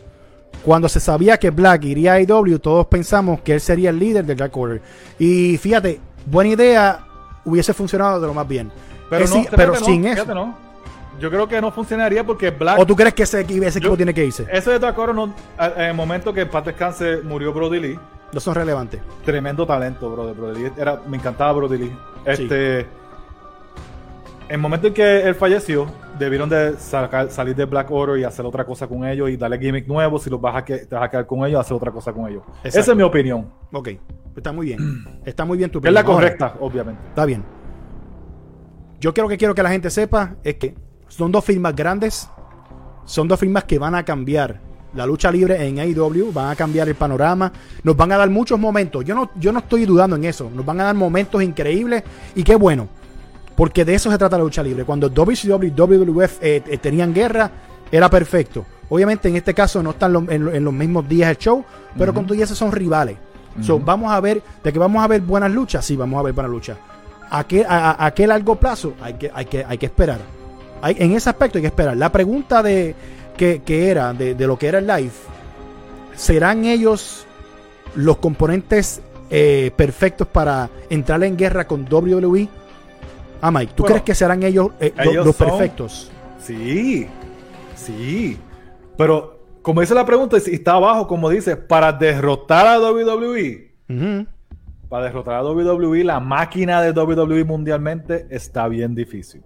Cuando 0.65 0.89
se 0.89 1.01
sabía 1.01 1.37
que 1.37 1.51
Black 1.51 1.85
iría 1.85 2.15
a 2.15 2.21
IW, 2.23 2.59
todos 2.61 2.87
pensamos 2.87 3.43
que 3.43 3.53
él 3.53 3.61
sería 3.61 3.91
el 3.91 3.99
líder 3.99 4.25
del 4.25 4.39
Dark 4.39 4.57
Order. 4.57 4.81
Y 5.19 5.59
fíjate, 5.59 6.01
buena 6.27 6.51
idea, 6.51 7.07
hubiese 7.45 7.73
funcionado 7.73 8.21
de 8.21 8.27
lo 8.27 8.35
más 8.35 8.47
bien. 8.47 8.71
Pero, 9.09 9.23
no, 9.23 9.27
sí, 9.29 9.39
fíjate, 9.39 9.57
pero 9.57 9.73
no, 9.73 9.79
sin 9.81 10.05
eso. 10.07 10.35
no. 10.35 10.67
Yo 11.19 11.31
creo 11.31 11.49
que 11.49 11.61
no 11.63 11.71
funcionaría 11.71 12.25
porque 12.25 12.51
Black. 12.51 12.79
¿O 12.79 12.85
tú 12.87 12.95
crees 12.95 13.15
que 13.15 13.23
ese, 13.23 13.41
ese 13.41 13.79
equipo 13.79 13.93
Yo- 13.93 13.97
tiene 13.97 14.13
que 14.13 14.25
irse? 14.27 14.47
Ese 14.53 14.73
de 14.73 14.81
Takoro 14.81 15.15
no. 15.15 15.35
En 15.59 15.81
el 15.85 15.95
momento 15.95 16.33
que 16.33 16.43
en 16.43 16.51
paz 16.51 16.65
descanse 16.67 17.23
murió 17.23 17.55
Brody 17.55 17.81
Lee. 17.81 17.99
No 18.33 18.41
son 18.41 18.55
relevantes. 18.55 19.01
Tremendo 19.25 19.67
talento, 19.67 20.11
brother. 20.11 20.35
Brody 20.35 20.65
Lee 20.65 20.73
era, 20.77 21.01
me 21.07 21.17
encantaba 21.17 21.53
Brody 21.53 21.79
Lee. 21.79 21.97
Este. 22.27 22.87
El 24.49 24.59
momento 24.59 24.87
en 24.87 24.95
que 24.95 25.21
él 25.23 25.35
falleció, 25.35 25.87
debieron 26.19 26.49
de 26.49 26.75
sacar- 26.79 27.31
salir 27.31 27.55
de 27.57 27.65
Black 27.65 27.91
Order 27.91 28.19
y 28.19 28.25
hacer 28.25 28.45
otra 28.47 28.65
cosa 28.65 28.87
con 28.87 29.05
ellos 29.05 29.29
y 29.31 29.37
darle 29.37 29.59
gimmick 29.59 29.87
nuevo. 29.89 30.19
Si 30.19 30.31
los 30.31 30.41
vas 30.41 30.57
a, 30.57 30.65
que, 30.65 30.79
te 30.79 30.95
vas 30.95 31.05
a 31.05 31.11
quedar 31.11 31.27
con 31.27 31.45
ellos, 31.45 31.61
hacer 31.61 31.77
otra 31.77 31.91
cosa 31.91 32.13
con 32.13 32.29
ellos. 32.29 32.43
Exacto. 32.59 32.79
Esa 32.79 32.91
es 32.93 32.97
mi 32.97 33.03
opinión. 33.03 33.51
Ok, 33.73 33.89
está 34.37 34.53
muy 34.53 34.67
bien. 34.67 34.79
Está 35.25 35.45
muy 35.45 35.59
bien 35.59 35.71
tu 35.71 35.81
Que 35.81 35.89
es 35.89 35.95
la 35.95 36.01
opinión. 36.01 36.17
Ahora, 36.23 36.37
correcta, 36.37 36.57
obviamente. 36.61 37.01
Está 37.09 37.25
bien. 37.25 37.45
Yo 39.01 39.13
creo 39.13 39.29
que 39.29 39.37
quiero 39.37 39.55
que 39.55 39.63
la 39.63 39.71
gente 39.71 39.91
sepa 39.91 40.37
es 40.43 40.55
que 40.55 40.75
son 41.09 41.31
dos 41.31 41.45
firmas 41.45 41.75
grandes, 41.75 42.29
son 43.05 43.29
dos 43.29 43.39
firmas 43.39 43.65
que 43.65 43.79
van 43.79 43.95
a 43.95 44.05
cambiar 44.05 44.61
la 44.95 45.05
lucha 45.05 45.31
libre 45.31 45.67
en 45.67 45.79
AEW, 45.79 46.33
van 46.33 46.51
a 46.51 46.57
cambiar 46.57 46.89
el 46.89 46.95
panorama, 46.95 47.53
nos 47.83 47.97
van 47.97 48.13
a 48.13 48.17
dar 48.17 48.31
muchos 48.31 48.59
momentos. 48.59 49.05
Yo 49.05 49.15
no, 49.15 49.31
yo 49.37 49.53
no 49.53 49.59
estoy 49.59 49.85
dudando 49.85 50.17
en 50.17 50.25
eso, 50.25 50.51
nos 50.55 50.65
van 50.65 50.81
a 50.81 50.85
dar 50.85 50.95
momentos 50.95 51.43
increíbles 51.43 52.03
y 52.35 52.43
qué 52.43 52.57
bueno, 52.57 52.89
porque 53.57 53.85
de 53.85 53.95
eso 53.95 54.11
se 54.11 54.19
trata 54.19 54.37
la 54.39 54.45
lucha 54.45 54.63
libre. 54.63 54.85
Cuando 54.85 55.09
WCW 55.09 55.65
y 55.65 55.71
WWF 55.71 56.39
eh, 56.43 56.63
eh, 56.67 56.79
tenían 56.79 57.13
guerra, 57.15 57.51
era 57.91 58.09
perfecto. 58.11 58.65
Obviamente 58.89 59.29
en 59.29 59.37
este 59.37 59.55
caso 59.55 59.83
no 59.83 59.91
están 59.91 60.13
lo- 60.13 60.31
en, 60.31 60.45
lo- 60.45 60.53
en 60.53 60.63
los 60.65 60.73
mismos 60.75 61.09
días 61.09 61.31
el 61.31 61.39
show, 61.39 61.65
pero 61.99 62.13
con 62.15 62.27
todo 62.27 62.37
y 62.39 62.43
eso 62.43 62.55
son 62.55 62.71
rivales. 62.73 63.17
So, 63.63 63.79
vamos 63.81 64.13
a 64.13 64.21
ver, 64.21 64.43
de 64.63 64.71
que 64.73 64.79
vamos 64.79 65.03
a 65.03 65.09
ver 65.09 65.23
buenas 65.23 65.51
luchas, 65.51 65.83
sí, 65.85 65.97
vamos 65.97 66.21
a 66.21 66.23
ver 66.23 66.35
buenas 66.35 66.53
luchas. 66.53 66.77
¿A 67.31 67.43
qué, 67.45 67.65
a, 67.67 67.91
a- 67.93 68.07
a 68.07 68.11
qué 68.15 68.27
largo 68.27 68.57
plazo? 68.57 68.93
Hay 69.01 69.15
que, 69.15 69.31
hay 69.35 69.47
que, 69.47 69.65
hay 69.65 69.79
que 69.79 69.87
esperar. 69.87 70.19
Hay, 70.83 70.95
en 70.99 71.13
ese 71.13 71.31
aspecto 71.31 71.57
hay 71.57 71.63
que 71.63 71.69
esperar. 71.69 71.97
La 71.97 72.13
pregunta 72.13 72.63
de 72.63 72.95
que, 73.37 73.63
que 73.65 73.89
era, 73.89 74.13
de, 74.13 74.35
de 74.35 74.47
lo 74.47 74.59
que 74.59 74.67
era 74.69 74.79
el 74.79 74.87
live, 74.87 75.11
¿serán 76.15 76.65
ellos 76.67 77.27
los 77.95 78.19
componentes 78.19 79.01
eh, 79.31 79.71
perfectos 79.75 80.29
para 80.29 80.69
entrar 80.91 81.23
en 81.25 81.37
guerra 81.37 81.67
con 81.67 81.87
WWE? 81.91 82.49
Ah, 83.41 83.51
Mike, 83.51 83.73
¿tú 83.75 83.83
Bueno, 83.83 83.95
crees 83.95 84.05
que 84.05 84.15
serán 84.15 84.43
ellos, 84.43 84.71
eh, 84.81 84.93
ellos 84.99 85.27
los 85.27 85.37
son- 85.37 85.49
perfectos? 85.49 86.11
Sí, 86.39 87.07
sí. 87.75 88.39
Pero, 88.97 89.39
como 89.63 89.81
dice 89.81 89.95
la 89.95 90.07
pregunta, 90.07 90.39
si 90.41 90.55
está 90.55 90.73
abajo, 90.75 91.07
como 91.07 91.29
dice, 91.29 91.57
para 91.57 91.93
derrotar 91.93 92.67
a 92.67 92.79
WWE, 92.79 93.73
para 94.89 95.05
derrotar 95.05 95.35
a 95.35 95.43
WWE, 95.43 96.05
la 96.05 96.21
máquina 96.21 96.81
de 96.81 96.93
WWE 96.93 97.45
mundialmente, 97.45 98.27
está 98.31 98.69
bien 98.69 98.95
difícil. 98.95 99.43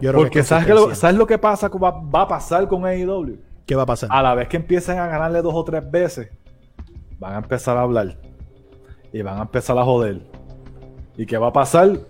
Yo 0.00 0.12
Porque 0.12 0.30
que 0.30 0.38
es 0.40 0.46
¿sabes, 0.46 0.66
qué 0.66 0.70
lo, 0.72 0.82
consistencia. 0.82 1.00
¿sabes 1.08 1.16
lo 1.18 1.26
que 1.26 1.38
pasa, 1.38 1.68
va, 1.68 1.90
va 2.00 2.22
a 2.22 2.28
pasar 2.28 2.66
con 2.68 2.84
AEW? 2.86 3.36
¿Qué 3.66 3.76
va 3.76 3.82
a 3.82 3.86
pasar? 3.86 4.08
A 4.12 4.20
la 4.22 4.34
vez 4.34 4.48
que 4.48 4.56
empiecen 4.56 4.98
a 4.98 5.06
ganarle 5.06 5.42
dos 5.42 5.54
o 5.54 5.62
tres 5.64 5.88
veces, 5.88 6.28
van 7.20 7.34
a 7.34 7.38
empezar 7.38 7.76
a 7.76 7.82
hablar. 7.82 8.16
Y 9.12 9.22
van 9.22 9.38
a 9.38 9.42
empezar 9.42 9.78
a 9.78 9.84
joder. 9.84 10.22
¿Y 11.16 11.26
qué 11.26 11.36
va 11.38 11.48
a 11.48 11.52
pasar? 11.52 12.00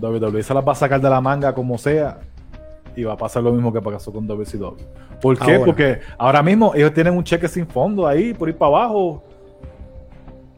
WWE 0.00 0.42
se 0.42 0.54
las 0.54 0.66
va 0.66 0.72
a 0.72 0.74
sacar 0.76 1.00
de 1.00 1.10
la 1.10 1.20
manga 1.20 1.54
como 1.54 1.76
sea. 1.78 2.18
Y 2.96 3.04
va 3.04 3.12
a 3.12 3.16
pasar 3.16 3.42
lo 3.42 3.52
mismo 3.52 3.72
que 3.72 3.80
pasó 3.80 4.12
con 4.12 4.26
WCW. 4.26 4.76
¿Por 5.20 5.38
qué? 5.38 5.52
Ahora. 5.54 5.64
Porque 5.64 6.00
ahora 6.16 6.42
mismo 6.42 6.72
ellos 6.74 6.92
tienen 6.92 7.14
un 7.16 7.22
cheque 7.24 7.46
sin 7.48 7.66
fondo 7.66 8.06
ahí, 8.06 8.34
por 8.34 8.48
ir 8.48 8.56
para 8.56 8.68
abajo. 8.76 9.22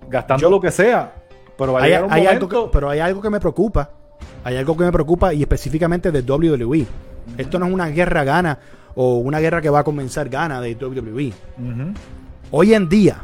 Gastando 0.09 0.43
Yo- 0.43 0.51
lo 0.51 0.61
que 0.61 0.71
sea. 0.71 1.13
Pero 1.57 1.77
hay, 1.77 1.93
hay 1.93 2.27
algo 2.27 2.49
que, 2.49 2.57
pero 2.73 2.89
hay 2.89 3.01
algo 3.01 3.21
que 3.21 3.29
me 3.29 3.39
preocupa. 3.39 3.91
Hay 4.45 4.57
algo 4.57 4.75
que 4.77 4.85
me 4.85 4.93
preocupa 4.93 5.35
y 5.35 5.43
específicamente 5.43 6.11
de 6.11 6.23
WWE. 6.23 6.87
Esto 7.37 7.59
no 7.59 7.67
es 7.67 7.73
una 7.73 7.89
guerra 7.89 8.25
gana 8.25 8.59
o 8.95 9.19
una 9.19 9.39
guerra 9.41 9.61
que 9.61 9.69
va 9.69 9.81
a 9.81 9.85
comenzar 9.85 10.31
gana 10.31 10.61
de 10.63 10.75
WWE. 10.75 11.33
Hoy 12.51 12.73
en 12.75 12.89
día, 12.89 13.19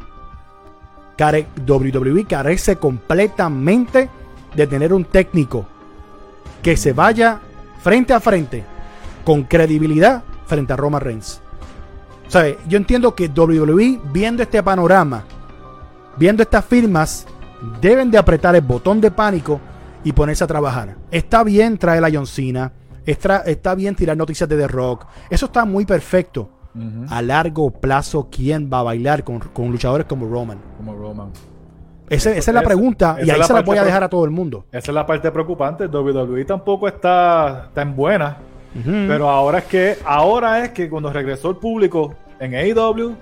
care- 1.17 1.47
WWE 1.67 2.27
carece 2.27 2.77
completamente 2.77 4.11
de 4.55 4.67
tener 4.67 4.93
un 4.93 5.05
técnico 5.07 5.67
que 6.67 6.77
se 6.77 6.93
vaya 6.93 7.39
frente 7.81 8.13
a 8.13 8.19
frente 8.19 8.65
con 9.25 9.45
credibilidad 9.45 10.25
frente 10.47 10.73
a 10.73 10.77
Roman 10.77 11.01
Reigns. 11.01 11.41
Sea, 12.27 12.57
yo 12.67 12.77
entiendo 12.77 13.15
que 13.15 13.29
WWE, 13.29 14.01
viendo 14.13 14.43
este 14.43 14.61
panorama, 14.65 15.23
viendo 16.17 16.43
estas 16.43 16.65
firmas, 16.65 17.25
deben 17.81 18.11
de 18.11 18.19
apretar 18.19 18.57
el 18.57 18.63
botón 18.63 19.01
de 19.01 19.13
pánico 19.13 19.61
y 20.03 20.11
ponerse 20.11 20.43
a 20.43 20.49
trabajar. 20.49 20.97
Está 21.13 21.45
bien 21.45 21.79
traer 21.79 22.05
a 22.05 22.11
John 22.13 22.27
Cena, 22.27 22.73
está, 23.05 23.43
está 23.43 23.77
bien 23.77 23.95
tirar 23.95 24.17
noticias 24.17 24.49
de 24.49 24.57
The 24.57 24.67
Rock, 24.67 25.07
eso 25.31 25.47
está 25.47 25.65
muy 25.65 25.87
perfecto. 25.87 26.51
A 27.09 27.23
largo 27.23 27.71
plazo, 27.71 28.27
¿quién 28.29 28.69
va 28.71 28.81
a 28.81 28.83
bailar 28.83 29.23
con, 29.23 29.39
con 29.39 29.71
luchadores 29.71 30.09
como 30.09 30.29
Roman? 30.29 30.59
Como 30.79 30.97
Roman. 30.97 31.31
Ese- 32.09 32.31
Eso- 32.31 32.39
esa 32.39 32.51
es 32.51 32.55
la 32.55 32.61
esa- 32.61 32.67
pregunta 32.69 33.17
y 33.23 33.31
ahí 33.31 33.43
se 33.43 33.53
la 33.53 33.63
voy 33.63 33.79
a 33.79 33.85
dejar 33.85 34.03
a 34.05 34.09
todo 34.09 34.25
el 34.25 34.31
mundo. 34.31 34.65
Esa 34.71 34.91
es 34.91 34.95
la 34.95 35.05
parte 35.07 35.31
preocupante. 35.31 35.87
WWE 35.89 36.45
tampoco 36.45 36.87
está 36.89 37.69
tan 37.75 37.95
buena. 37.97 38.37
Pero 39.09 39.31
ahora 39.31 39.59
es 39.59 39.65
que 39.65 39.97
ahora 40.05 40.63
es 40.65 40.71
que 40.73 40.91
cuando 40.91 41.11
regresó 41.11 41.49
el 41.51 41.57
público 41.57 42.15
en 42.39 42.55
AEW 42.55 43.15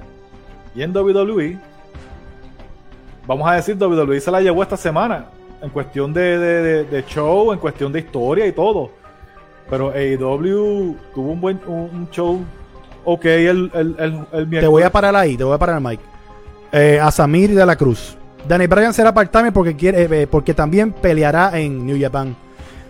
y 0.74 0.82
en 0.82 0.92
WWE, 0.92 1.56
vamos 3.26 3.48
a 3.48 3.54
decir 3.54 3.76
WWE 3.76 4.20
se 4.20 4.30
la 4.32 4.40
llevó 4.40 4.62
esta 4.62 4.76
semana 4.76 5.26
en 5.62 5.70
cuestión 5.70 6.12
de, 6.12 6.38
de- 6.38 6.62
de- 6.62 6.84
de 6.84 7.04
show, 7.06 7.52
en 7.52 7.58
cuestión 7.58 7.92
de 7.92 8.00
historia 8.00 8.46
y 8.46 8.52
todo. 8.52 8.90
Pero 9.70 9.92
AEW 9.94 10.96
tuvo 11.14 11.30
un 11.32 11.40
buen 11.40 11.60
un, 11.66 12.08
show 12.10 12.40
ok 13.04 13.24
el, 13.24 13.70
el, 13.74 13.96
el, 13.98 14.26
el 14.32 14.50
te 14.50 14.66
voy 14.66 14.82
a 14.82 14.90
parar 14.90 15.14
ahí, 15.16 15.36
te 15.36 15.44
voy 15.44 15.54
a 15.54 15.58
parar, 15.58 15.80
Mike. 15.80 16.02
Eh, 16.72 16.98
a 17.00 17.10
Samir 17.10 17.54
de 17.54 17.64
la 17.64 17.76
Cruz. 17.76 18.18
Danny 18.48 18.66
Bryan 18.66 18.92
será 18.92 19.12
part-time 19.12 19.52
porque, 19.52 19.74
quiere, 19.74 20.22
eh, 20.22 20.26
porque 20.26 20.54
también 20.54 20.92
peleará 20.92 21.58
en 21.58 21.86
New 21.86 22.00
Japan. 22.00 22.36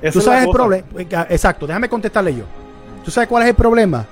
Esa 0.04 0.12
Tú 0.12 0.20
sabes 0.20 0.44
el 0.44 0.50
problema. 0.50 0.86
Exacto, 1.30 1.66
déjame 1.66 1.88
contestarle 1.88 2.34
yo. 2.34 2.44
¿Tú 3.04 3.10
sabes 3.10 3.28
cuál 3.28 3.44
es 3.44 3.50
el 3.50 3.54
problema? 3.54 4.06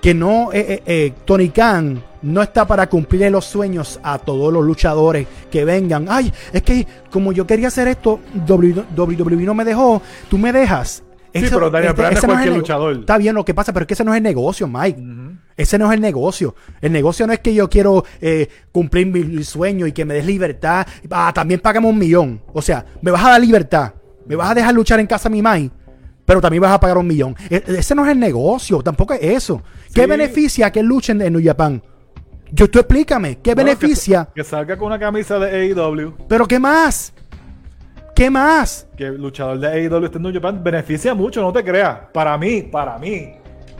Que 0.00 0.14
no, 0.14 0.52
eh, 0.52 0.66
eh, 0.68 0.82
eh, 0.84 1.12
Tony 1.24 1.50
Khan 1.50 2.02
no 2.22 2.42
está 2.42 2.66
para 2.66 2.88
cumplirle 2.88 3.30
los 3.30 3.44
sueños 3.44 4.00
a 4.02 4.18
todos 4.18 4.52
los 4.52 4.64
luchadores 4.64 5.26
que 5.50 5.64
vengan. 5.64 6.06
Ay, 6.08 6.32
es 6.52 6.62
que 6.62 6.86
como 7.10 7.32
yo 7.32 7.46
quería 7.46 7.68
hacer 7.68 7.86
esto, 7.86 8.18
WWE 8.48 9.44
no 9.44 9.54
me 9.54 9.64
dejó, 9.64 10.02
tú 10.28 10.38
me 10.38 10.52
dejas. 10.52 11.02
Sí, 11.32 11.46
pero 11.50 11.70
Daniel 11.70 11.92
Bryan 11.94 12.12
no 12.12 12.18
es 12.18 12.24
cualquier 12.24 12.54
luchador. 12.56 12.92
Está 13.00 13.18
bien 13.18 13.34
lo 13.34 13.44
que 13.44 13.54
pasa, 13.54 13.72
pero 13.72 13.84
es 13.84 13.86
que 13.88 13.94
ese 13.94 14.04
no 14.04 14.12
es 14.12 14.18
el 14.18 14.22
negocio, 14.22 14.66
Mike. 14.68 15.00
Ese 15.56 15.78
no 15.78 15.86
es 15.86 15.94
el 15.94 16.00
negocio. 16.00 16.54
El 16.80 16.92
negocio 16.92 17.26
no 17.26 17.32
es 17.32 17.40
que 17.40 17.54
yo 17.54 17.68
quiero 17.68 18.04
eh, 18.20 18.48
cumplir 18.72 19.06
mi, 19.06 19.20
mi 19.22 19.44
sueño 19.44 19.86
y 19.86 19.92
que 19.92 20.04
me 20.04 20.14
des 20.14 20.26
libertad. 20.26 20.86
Ah, 21.10 21.32
también 21.34 21.60
págame 21.60 21.88
un 21.88 21.98
millón. 21.98 22.40
O 22.52 22.62
sea, 22.62 22.84
me 23.02 23.10
vas 23.10 23.24
a 23.24 23.30
dar 23.30 23.40
libertad. 23.40 23.92
Me 24.26 24.36
vas 24.36 24.50
a 24.50 24.54
dejar 24.54 24.74
luchar 24.74 25.00
en 25.00 25.06
casa 25.06 25.28
mi 25.28 25.42
mai. 25.42 25.70
Pero 26.24 26.40
también 26.40 26.62
vas 26.62 26.72
a 26.72 26.80
pagar 26.80 26.96
un 26.98 27.06
millón. 27.06 27.34
E- 27.50 27.62
ese 27.66 27.94
no 27.94 28.04
es 28.06 28.12
el 28.12 28.18
negocio. 28.18 28.82
Tampoco 28.82 29.12
es 29.14 29.22
eso. 29.22 29.62
¿Qué 29.92 30.06
beneficia 30.06 30.70
que 30.70 30.82
luchen 30.82 31.20
en 31.20 31.32
New 31.34 31.42
Japan? 31.44 31.82
Yo, 32.50 32.70
tú 32.70 32.78
explícame. 32.78 33.38
¿Qué 33.42 33.54
beneficia? 33.54 34.26
Que, 34.34 34.42
que 34.42 34.44
salga 34.44 34.76
con 34.76 34.86
una 34.88 34.98
camisa 34.98 35.38
de 35.38 35.72
AEW. 35.72 36.14
¿Pero 36.28 36.46
qué 36.46 36.58
más? 36.58 37.12
¿Qué 38.22 38.30
más? 38.30 38.86
que 38.96 39.06
el 39.06 39.20
luchador 39.20 39.58
de 39.58 39.66
AEW 39.66 40.04
esté 40.04 40.18
en 40.18 40.22
New 40.22 40.32
Japan 40.32 40.62
beneficia 40.62 41.12
mucho, 41.12 41.42
no 41.42 41.52
te 41.52 41.64
creas. 41.64 42.02
Para 42.12 42.38
mí, 42.38 42.62
para 42.62 42.96
mí, 42.96 43.32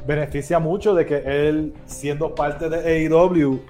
beneficia 0.04 0.58
mucho 0.58 0.96
de 0.96 1.06
que 1.06 1.18
él, 1.18 1.72
siendo 1.86 2.34
parte 2.34 2.68
de 2.68 3.06
AEW, 3.06 3.60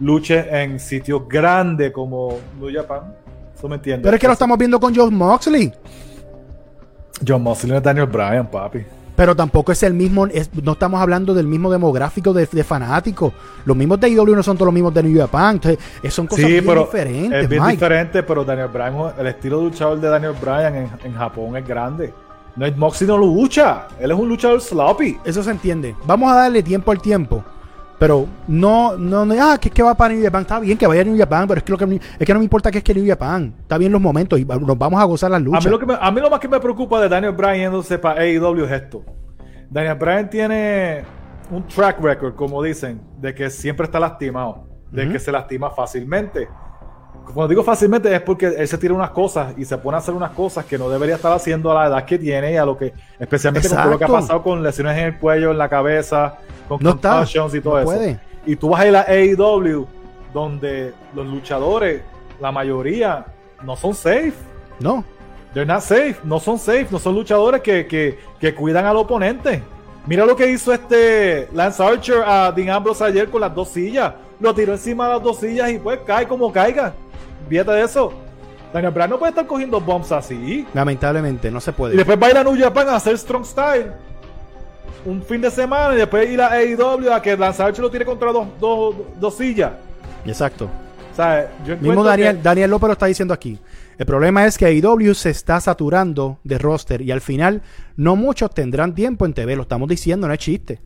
luche 0.00 0.44
en 0.50 0.78
sitios 0.78 1.26
grandes 1.26 1.92
como 1.92 2.40
New 2.60 2.70
Japan. 2.70 3.14
¿Eso 3.56 3.70
me 3.70 3.76
entiendes? 3.76 4.02
Pero 4.04 4.16
es 4.16 4.20
que 4.20 4.26
lo 4.26 4.34
estamos 4.34 4.58
viendo 4.58 4.78
con 4.78 4.94
John 4.94 5.14
Moxley. 5.14 5.72
John 7.26 7.42
Moxley 7.42 7.72
no 7.72 7.78
es 7.78 7.82
Daniel 7.82 8.06
Bryan, 8.06 8.50
papi. 8.50 8.84
Pero 9.18 9.34
tampoco 9.34 9.72
es 9.72 9.82
el 9.82 9.94
mismo, 9.94 10.26
es- 10.28 10.48
no 10.62 10.72
estamos 10.72 11.00
hablando 11.00 11.34
del 11.34 11.48
mismo 11.48 11.72
demográfico 11.72 12.32
de, 12.32 12.46
de 12.46 12.62
fanáticos. 12.62 13.32
Los 13.64 13.76
mismos 13.76 13.98
de 13.98 14.06
AEW 14.06 14.36
no 14.36 14.44
son 14.44 14.56
todos 14.56 14.66
los 14.66 14.74
mismos 14.74 14.94
de 14.94 15.02
New 15.02 15.20
Japan. 15.20 15.56
Entonces, 15.56 15.84
eh, 16.04 16.08
son 16.10 16.28
cosas 16.28 16.44
Sí, 16.44 16.52
bien 16.52 16.64
pero 16.64 16.82
diferentes, 16.84 17.42
es 17.42 17.48
bien 17.48 17.60
Mike. 17.60 17.72
diferente, 17.72 18.22
pero 18.22 18.44
Daniel 18.44 18.68
Bryan, 18.68 18.94
el 19.18 19.26
estilo 19.26 19.58
de 19.58 19.64
luchador 19.64 19.98
de 19.98 20.06
Daniel 20.08 20.34
Bryan 20.40 20.74
en, 20.76 20.90
en 21.02 21.14
Japón 21.14 21.56
es 21.56 21.66
grande. 21.66 22.14
No 22.54 22.64
es 22.64 22.76
Moxley 22.76 23.08
no 23.08 23.18
lo 23.18 23.26
lucha, 23.26 23.88
él 23.98 24.12
es 24.12 24.16
un 24.16 24.28
luchador 24.28 24.60
sloppy. 24.60 25.18
Eso 25.24 25.42
se 25.42 25.50
entiende. 25.50 25.96
Vamos 26.06 26.30
a 26.32 26.36
darle 26.36 26.62
tiempo 26.62 26.92
al 26.92 27.00
tiempo. 27.02 27.42
Pero 27.98 28.26
no, 28.46 28.96
no, 28.96 29.24
no, 29.26 29.34
ah, 29.40 29.58
que 29.58 29.68
es 29.68 29.74
que 29.74 29.82
va 29.82 29.94
para 29.94 30.14
New 30.14 30.22
Japan. 30.22 30.42
Está 30.42 30.60
bien 30.60 30.78
que 30.78 30.86
vaya 30.86 31.00
a 31.00 31.04
New 31.04 31.18
Japan, 31.18 31.48
pero 31.48 31.58
es 31.58 31.64
que, 31.64 31.72
lo 31.72 31.78
que, 31.78 32.00
es 32.18 32.26
que 32.26 32.32
no 32.32 32.38
me 32.38 32.44
importa 32.44 32.70
que 32.70 32.78
es 32.78 32.84
que 32.84 32.94
New 32.94 33.06
Japan. 33.06 33.52
Está 33.60 33.76
bien 33.76 33.90
los 33.90 34.00
momentos 34.00 34.38
y 34.38 34.44
nos 34.44 34.78
vamos 34.78 35.00
a 35.00 35.04
gozar 35.04 35.30
las 35.30 35.40
A 35.40 35.44
luchas. 35.44 35.64
mí, 35.64 35.70
lo 35.70 35.78
que 35.78 35.86
me- 35.86 35.98
a 36.00 36.10
mí 36.10 36.20
lo 36.20 36.30
más 36.30 36.38
que 36.38 36.48
me 36.48 36.60
preocupa 36.60 37.00
de 37.00 37.08
Daniel 37.08 37.32
Bryan 37.32 37.56
yéndose 37.56 37.98
para 37.98 38.20
AEW 38.20 38.64
es 38.66 38.70
esto. 38.72 39.02
Daniel 39.68 39.96
Bryan 39.96 40.30
tiene 40.30 41.02
un 41.50 41.66
track 41.66 42.00
record, 42.00 42.34
como 42.36 42.62
dicen, 42.62 43.00
de 43.20 43.34
que 43.34 43.50
siempre 43.50 43.84
está 43.86 43.98
lastimado, 43.98 44.66
de 44.92 45.08
que 45.08 45.18
se 45.18 45.32
lastima 45.32 45.70
fácilmente. 45.70 46.48
Cuando 47.34 47.48
digo 47.48 47.62
fácilmente 47.62 48.14
es 48.14 48.20
porque 48.22 48.46
él 48.46 48.66
se 48.68 48.78
tira 48.78 48.94
unas 48.94 49.10
cosas 49.10 49.54
y 49.56 49.64
se 49.64 49.76
pone 49.78 49.96
a 49.96 49.98
hacer 49.98 50.14
unas 50.14 50.30
cosas 50.32 50.64
que 50.64 50.78
no 50.78 50.88
debería 50.88 51.16
estar 51.16 51.32
haciendo 51.32 51.70
a 51.70 51.82
la 51.82 51.88
edad 51.88 52.04
que 52.04 52.18
tiene 52.18 52.52
y 52.52 52.56
a 52.56 52.64
lo 52.64 52.76
que, 52.76 52.92
especialmente 53.18 53.68
con 53.68 53.76
todo 53.78 53.90
lo 53.90 53.98
que 53.98 54.04
ha 54.04 54.06
Exacto. 54.06 54.26
pasado 54.26 54.42
con 54.42 54.62
lesiones 54.62 54.96
en 54.98 55.04
el 55.04 55.18
cuello, 55.18 55.50
en 55.50 55.58
la 55.58 55.68
cabeza, 55.68 56.36
con 56.68 56.78
No 56.82 56.90
está. 56.90 57.24
y 57.52 57.60
todo 57.60 57.74
No 57.74 57.78
eso. 57.80 57.84
puede. 57.84 58.20
Y 58.46 58.56
tú 58.56 58.70
vas 58.70 58.80
a 58.80 58.86
ir 58.88 58.96
a 58.96 59.02
AEW, 59.08 59.86
donde 60.32 60.92
los 61.14 61.26
luchadores, 61.26 62.02
la 62.40 62.52
mayoría, 62.52 63.26
no 63.62 63.76
son 63.76 63.94
safe. 63.94 64.32
No. 64.80 65.04
They're 65.54 65.66
not 65.66 65.80
safe, 65.80 66.16
no 66.24 66.38
son 66.40 66.58
safe, 66.58 66.86
no 66.90 66.98
son 66.98 67.14
luchadores 67.14 67.62
que, 67.62 67.86
que, 67.86 68.18
que 68.38 68.54
cuidan 68.54 68.84
al 68.86 68.96
oponente. 68.96 69.62
Mira 70.06 70.24
lo 70.24 70.36
que 70.36 70.50
hizo 70.50 70.72
este 70.72 71.48
Lance 71.52 71.82
Archer 71.82 72.22
a 72.24 72.52
Dean 72.52 72.70
Ambrose 72.70 73.04
ayer 73.04 73.28
con 73.30 73.40
las 73.40 73.54
dos 73.54 73.68
sillas. 73.68 74.14
Lo 74.40 74.54
tiró 74.54 74.72
encima 74.72 75.08
de 75.08 75.14
las 75.14 75.22
dos 75.22 75.38
sillas 75.40 75.70
y 75.70 75.78
pues 75.78 75.98
cae 76.06 76.26
como 76.28 76.52
caiga. 76.52 76.94
Fíjate 77.48 77.70
de 77.72 77.82
eso. 77.82 78.12
Daniel 78.72 78.92
Bryan 78.92 79.10
no 79.10 79.18
puede 79.18 79.30
estar 79.30 79.46
cogiendo 79.46 79.80
bombs 79.80 80.12
así. 80.12 80.66
Lamentablemente, 80.74 81.50
no 81.50 81.60
se 81.60 81.70
Y 81.70 81.74
puede. 81.74 81.96
después 81.96 82.18
va 82.22 82.26
a 82.26 82.30
ir 82.30 82.36
a 82.38 82.44
New 82.44 82.58
Japan 82.58 82.88
a 82.90 82.96
hacer 82.96 83.16
Strong 83.16 83.44
Style. 83.44 83.92
Un 85.06 85.22
fin 85.22 85.40
de 85.40 85.50
semana 85.50 85.94
y 85.94 85.98
después 85.98 86.28
ir 86.28 86.40
a 86.40 86.48
AEW 86.52 87.12
a 87.12 87.22
que 87.22 87.36
Lance 87.36 87.62
Archer 87.62 87.80
lo 87.82 87.90
tire 87.90 88.04
contra 88.04 88.30
dos, 88.32 88.46
dos, 88.60 88.94
dos 89.18 89.34
sillas. 89.36 89.72
Exacto. 90.26 90.68
O 91.12 91.16
sea, 91.16 91.50
yo 91.64 91.76
Mismo 91.78 92.04
Daniel, 92.04 92.36
que- 92.36 92.42
Daniel 92.42 92.70
López 92.70 92.88
lo 92.88 92.92
está 92.92 93.06
diciendo 93.06 93.32
aquí. 93.32 93.58
El 93.96 94.06
problema 94.06 94.44
es 94.46 94.58
que 94.58 94.66
AEW 94.66 95.14
se 95.14 95.30
está 95.30 95.60
saturando 95.60 96.38
de 96.44 96.58
roster 96.58 97.00
y 97.02 97.10
al 97.10 97.20
final 97.20 97.62
no 97.96 98.16
muchos 98.16 98.50
tendrán 98.52 98.94
tiempo 98.94 99.24
en 99.24 99.32
TV. 99.32 99.56
Lo 99.56 99.62
estamos 99.62 99.88
diciendo, 99.88 100.28
no 100.28 100.32
es 100.34 100.38
chiste. 100.38 100.80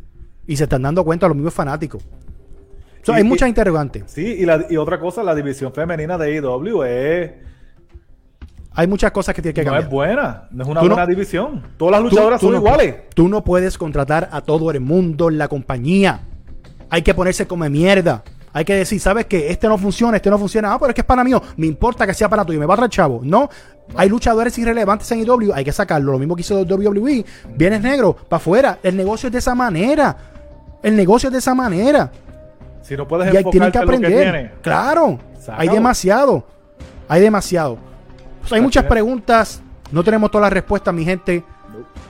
Y 0.47 0.57
se 0.57 0.65
están 0.65 0.83
dando 0.83 1.05
cuenta 1.05 1.27
los 1.29 1.37
mismos 1.37 1.53
fanáticos. 1.55 2.03
Y- 3.07 3.13
hay 3.13 3.21
y- 3.23 3.25
muchas 3.25 3.49
interrogantes. 3.49 4.05
Sí, 4.07 4.25
y, 4.25 4.45
la, 4.47 4.65
y 4.71 4.77
otra 4.77 4.99
cosa, 5.01 5.23
la 5.23 5.35
división 5.35 5.73
femenina 5.73 6.17
de 6.19 6.39
AEW 6.39 6.83
es 6.85 7.31
Hay 8.75 8.87
muchas 8.87 9.11
cosas 9.13 9.35
que 9.35 9.43
tienen 9.43 9.55
que 9.55 9.63
no 9.65 9.73
cambiar. 9.73 9.85
es 9.85 9.91
buena, 9.91 10.49
no 10.51 10.63
es 10.63 10.69
una 10.71 10.81
Tú 10.81 10.87
no- 10.89 10.95
buena 10.95 11.07
división. 11.07 11.63
Todas 11.77 11.93
las 11.93 12.03
luchadoras 12.03 12.41
tú 12.41 12.47
son 12.47 12.55
no- 12.55 12.61
iguales. 12.61 12.95
Tú 13.15 13.29
no 13.29 13.45
puedes 13.45 13.77
contratar 13.77 14.29
a 14.33 14.41
todo 14.41 14.71
el 14.71 14.81
mundo 14.81 15.29
en 15.29 15.37
la 15.37 15.49
compañía. 15.49 16.21
Hay 16.89 17.03
que 17.03 17.13
ponerse 17.15 17.47
como 17.47 17.69
mierda. 17.69 18.23
Hay 18.55 18.65
que 18.67 18.75
decir, 18.75 19.01
¿sabes 19.01 19.27
qué? 19.27 19.51
Este 19.51 19.67
no 19.67 19.77
funciona, 19.79 20.17
este 20.17 20.29
no 20.31 20.39
funciona. 20.39 20.73
Ah, 20.73 20.79
pero 20.79 20.91
es 20.91 20.95
que 20.95 21.01
es 21.01 21.07
para 21.07 21.25
mío. 21.25 21.43
Me 21.57 21.67
importa 21.67 22.07
que 22.07 22.13
sea 22.15 22.29
para 22.29 22.45
tuyo. 22.45 22.61
Me 22.61 22.67
va 22.67 22.75
a 22.75 22.77
traer 22.77 22.91
chavo. 22.91 23.21
No. 23.25 23.49
Hay 23.97 24.09
luchadores 24.11 24.57
irrelevantes 24.59 25.11
en 25.13 25.21
IW. 25.21 25.53
Hay 25.55 25.65
que 25.65 25.73
sacarlo. 25.73 26.13
Lo 26.13 26.19
mismo 26.19 26.35
que 26.37 26.43
hizo 26.43 26.61
WWE. 26.63 27.25
Vienes 27.57 27.81
negro, 27.83 28.15
para 28.15 28.37
afuera. 28.39 28.79
El 28.83 28.97
negocio 28.97 29.27
es 29.29 29.33
de 29.33 29.39
esa 29.39 29.55
manera. 29.55 30.17
El 30.83 30.97
negocio 30.97 31.29
es 31.29 31.33
de 31.33 31.39
esa 31.39 31.55
manera. 31.55 32.11
Si 32.83 32.97
no 32.97 33.07
puedes 33.07 33.29
Y 33.29 33.45
tienen 33.51 33.71
que 33.73 33.79
lo 33.79 33.85
aprender. 33.85 34.55
claro. 34.63 35.19
Hay 35.49 35.69
demasiado. 35.69 36.47
Hay 37.09 37.21
demasiado. 37.21 37.79
Pues 38.41 38.53
hay 38.53 38.61
muchas 38.61 38.85
preguntas, 38.85 39.63
no 39.93 40.03
tenemos 40.03 40.31
todas 40.31 40.47
las 40.47 40.53
respuestas, 40.53 40.93
mi 40.93 41.05
gente. 41.05 41.45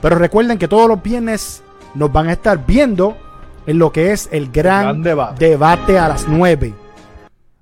Pero 0.01 0.15
recuerden 0.15 0.57
que 0.57 0.67
todos 0.67 0.87
los 0.87 1.01
viernes 1.01 1.63
nos 1.95 2.11
van 2.11 2.27
a 2.27 2.33
estar 2.33 2.65
viendo 2.65 3.17
en 3.65 3.79
lo 3.79 3.91
que 3.91 4.11
es 4.11 4.27
el 4.31 4.51
gran, 4.51 4.83
gran 4.83 5.03
debate. 5.03 5.45
debate 5.47 5.97
a 5.97 6.09
las 6.09 6.27
9. 6.27 6.73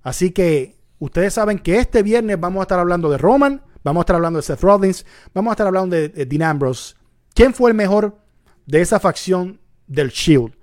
Así 0.04 0.32
que 0.32 0.78
ustedes 1.00 1.34
saben 1.34 1.60
que 1.60 1.78
este 1.78 2.02
viernes 2.02 2.39
vamos 2.39 2.62
a 2.62 2.63
estar 2.63 2.80
hablando 2.80 3.10
de 3.10 3.17
Roman, 3.17 3.62
vamos 3.84 4.02
a 4.02 4.04
estar 4.04 4.15
hablando 4.15 4.38
de 4.38 4.43
Seth 4.43 4.62
Rollins, 4.62 5.06
vamos 5.34 5.52
a 5.52 5.54
estar 5.54 5.67
hablando 5.67 5.95
de, 5.95 6.10
de 6.10 6.26
Dean 6.26 6.43
Ambrose. 6.43 6.95
¿Quién 7.34 7.54
fue 7.54 7.69
el 7.69 7.76
mejor 7.78 8.17
de 8.65 8.82
esa 8.82 9.00
facción 9.00 9.60
del 9.86 10.10
Shield? 10.10 10.54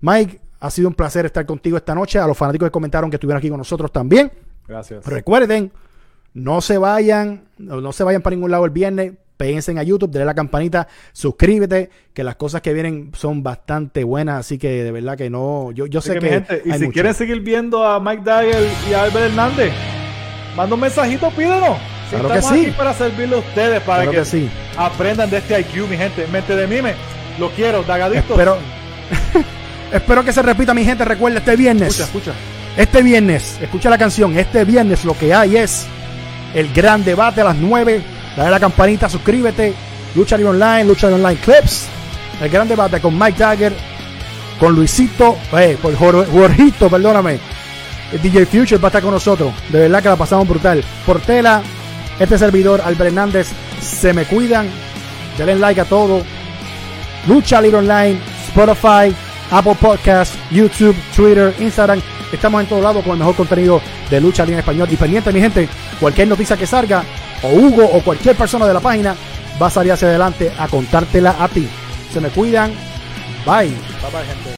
Mike, 0.00 0.40
ha 0.66 0.70
sido 0.70 0.88
un 0.88 0.94
placer 0.94 1.26
estar 1.26 1.46
contigo 1.46 1.76
esta 1.76 1.94
noche. 1.94 2.18
A 2.18 2.26
los 2.26 2.36
fanáticos 2.36 2.66
que 2.66 2.72
comentaron 2.72 3.10
que 3.10 3.16
estuvieron 3.16 3.38
aquí 3.38 3.48
con 3.48 3.58
nosotros 3.58 3.90
también. 3.92 4.30
Gracias. 4.68 5.04
Recuerden, 5.06 5.72
no 6.34 6.60
se 6.60 6.78
vayan, 6.78 7.44
no, 7.58 7.92
se 7.92 8.04
vayan 8.04 8.22
para 8.22 8.34
ningún 8.36 8.50
lado 8.50 8.64
el 8.64 8.70
viernes. 8.70 9.12
Péguense 9.36 9.78
a 9.78 9.82
YouTube, 9.82 10.10
denle 10.10 10.24
la 10.24 10.34
campanita, 10.34 10.88
suscríbete, 11.12 11.90
que 12.14 12.24
las 12.24 12.36
cosas 12.36 12.62
que 12.62 12.72
vienen 12.72 13.10
son 13.14 13.42
bastante 13.42 14.02
buenas, 14.02 14.40
así 14.40 14.56
que 14.56 14.82
de 14.82 14.90
verdad 14.90 15.14
que 15.18 15.28
no, 15.28 15.72
yo, 15.72 15.84
yo 15.84 16.00
sé 16.00 16.14
que, 16.14 16.20
que, 16.20 16.28
gente, 16.30 16.62
y 16.64 16.72
si 16.72 16.78
mucho. 16.78 16.92
quieren 16.92 17.12
seguir 17.12 17.40
viendo 17.40 17.84
a 17.84 18.00
Mike 18.00 18.22
Dyer 18.24 18.66
y 18.88 18.94
a 18.94 19.02
Albert 19.02 19.26
Hernández, 19.26 19.74
manda 20.56 20.74
un 20.74 20.80
mensajito, 20.80 21.30
pídenos. 21.32 21.76
Si 22.08 22.16
Claro 22.16 22.28
que 22.28 22.34
estamos 22.38 22.58
sí. 22.58 22.66
aquí 22.66 22.76
para 22.78 22.94
servirle 22.94 23.36
a 23.36 23.38
ustedes, 23.40 23.80
para 23.82 24.02
Claro 24.04 24.10
que, 24.12 24.16
que 24.18 24.24
sí. 24.24 24.50
aprendan 24.78 25.28
de 25.28 25.36
este 25.36 25.60
IQ, 25.60 25.86
mi 25.86 25.96
gente. 25.98 26.26
Mente 26.28 26.56
de 26.56 26.66
mime. 26.66 26.94
Lo 27.38 27.50
quiero, 27.50 27.82
dagadito. 27.82 28.32
Espero, 28.32 28.56
espero 29.92 30.24
que 30.24 30.32
se 30.32 30.42
repita, 30.42 30.74
mi 30.74 30.84
gente. 30.84 31.04
Recuerda, 31.04 31.38
este 31.38 31.56
viernes, 31.56 31.98
Escucha, 31.98 32.04
escucha. 32.04 32.32
este 32.76 33.02
viernes, 33.02 33.58
escucha 33.60 33.90
la 33.90 33.98
canción, 33.98 34.36
este 34.38 34.64
viernes 34.64 35.04
lo 35.04 35.16
que 35.16 35.32
hay 35.34 35.56
es 35.56 35.86
el 36.54 36.72
gran 36.72 37.04
debate 37.04 37.40
a 37.40 37.44
las 37.44 37.56
9. 37.56 38.00
Dale 38.36 38.48
a 38.48 38.50
la 38.50 38.60
campanita, 38.60 39.08
suscríbete. 39.08 39.74
Lucha 40.14 40.36
Libre 40.36 40.50
Online, 40.50 40.84
Lucha 40.84 41.08
Libre 41.08 41.22
Online 41.24 41.40
Clips. 41.40 41.86
El 42.42 42.50
gran 42.50 42.68
debate 42.68 43.00
con 43.00 43.18
Mike 43.18 43.38
Dagger, 43.38 43.72
con 44.60 44.74
Luisito, 44.74 45.36
eh, 45.58 45.78
por 45.80 45.94
Jorgito, 45.96 46.88
perdóname. 46.90 47.38
El 48.12 48.20
DJ 48.22 48.46
Future 48.46 48.76
va 48.78 48.86
a 48.86 48.90
estar 48.90 49.02
con 49.02 49.10
nosotros. 49.12 49.52
De 49.70 49.80
verdad 49.80 50.02
que 50.02 50.08
la 50.10 50.16
pasamos 50.16 50.46
brutal. 50.46 50.84
Portela, 51.06 51.62
este 52.20 52.38
servidor, 52.38 52.80
Albert 52.84 53.08
Hernández, 53.08 53.48
se 53.80 54.12
me 54.12 54.24
cuidan. 54.24 54.68
Denle 55.38 55.56
like 55.56 55.80
a 55.80 55.84
todo. 55.86 56.22
Lucha 57.26 57.60
Libre 57.60 57.78
Online, 57.78 58.18
Spotify, 58.48 59.14
Apple 59.50 59.76
Podcast, 59.80 60.34
YouTube, 60.50 60.96
Twitter, 61.14 61.54
Instagram. 61.58 62.00
Estamos 62.32 62.62
en 62.62 62.68
todos 62.68 62.82
lados 62.82 63.02
con 63.04 63.12
el 63.12 63.18
mejor 63.18 63.36
contenido 63.36 63.80
de 64.10 64.20
Lucha 64.20 64.44
Libre 64.44 64.60
español. 64.60 64.88
Y 64.90 64.96
pendiente, 64.96 65.32
mi 65.32 65.40
gente, 65.40 65.68
cualquier 66.00 66.28
noticia 66.28 66.56
que 66.56 66.66
salga, 66.66 67.04
o 67.42 67.48
Hugo 67.48 67.84
o 67.84 68.00
cualquier 68.02 68.36
persona 68.36 68.66
de 68.66 68.74
la 68.74 68.80
página, 68.80 69.14
va 69.60 69.66
a 69.66 69.70
salir 69.70 69.92
hacia 69.92 70.08
adelante 70.08 70.52
a 70.58 70.68
contártela 70.68 71.36
a 71.38 71.48
ti. 71.48 71.68
Se 72.12 72.20
me 72.20 72.28
cuidan. 72.28 72.72
Bye. 73.44 73.68
Bye 73.68 74.10
bye, 74.12 74.24
gente. 74.26 74.50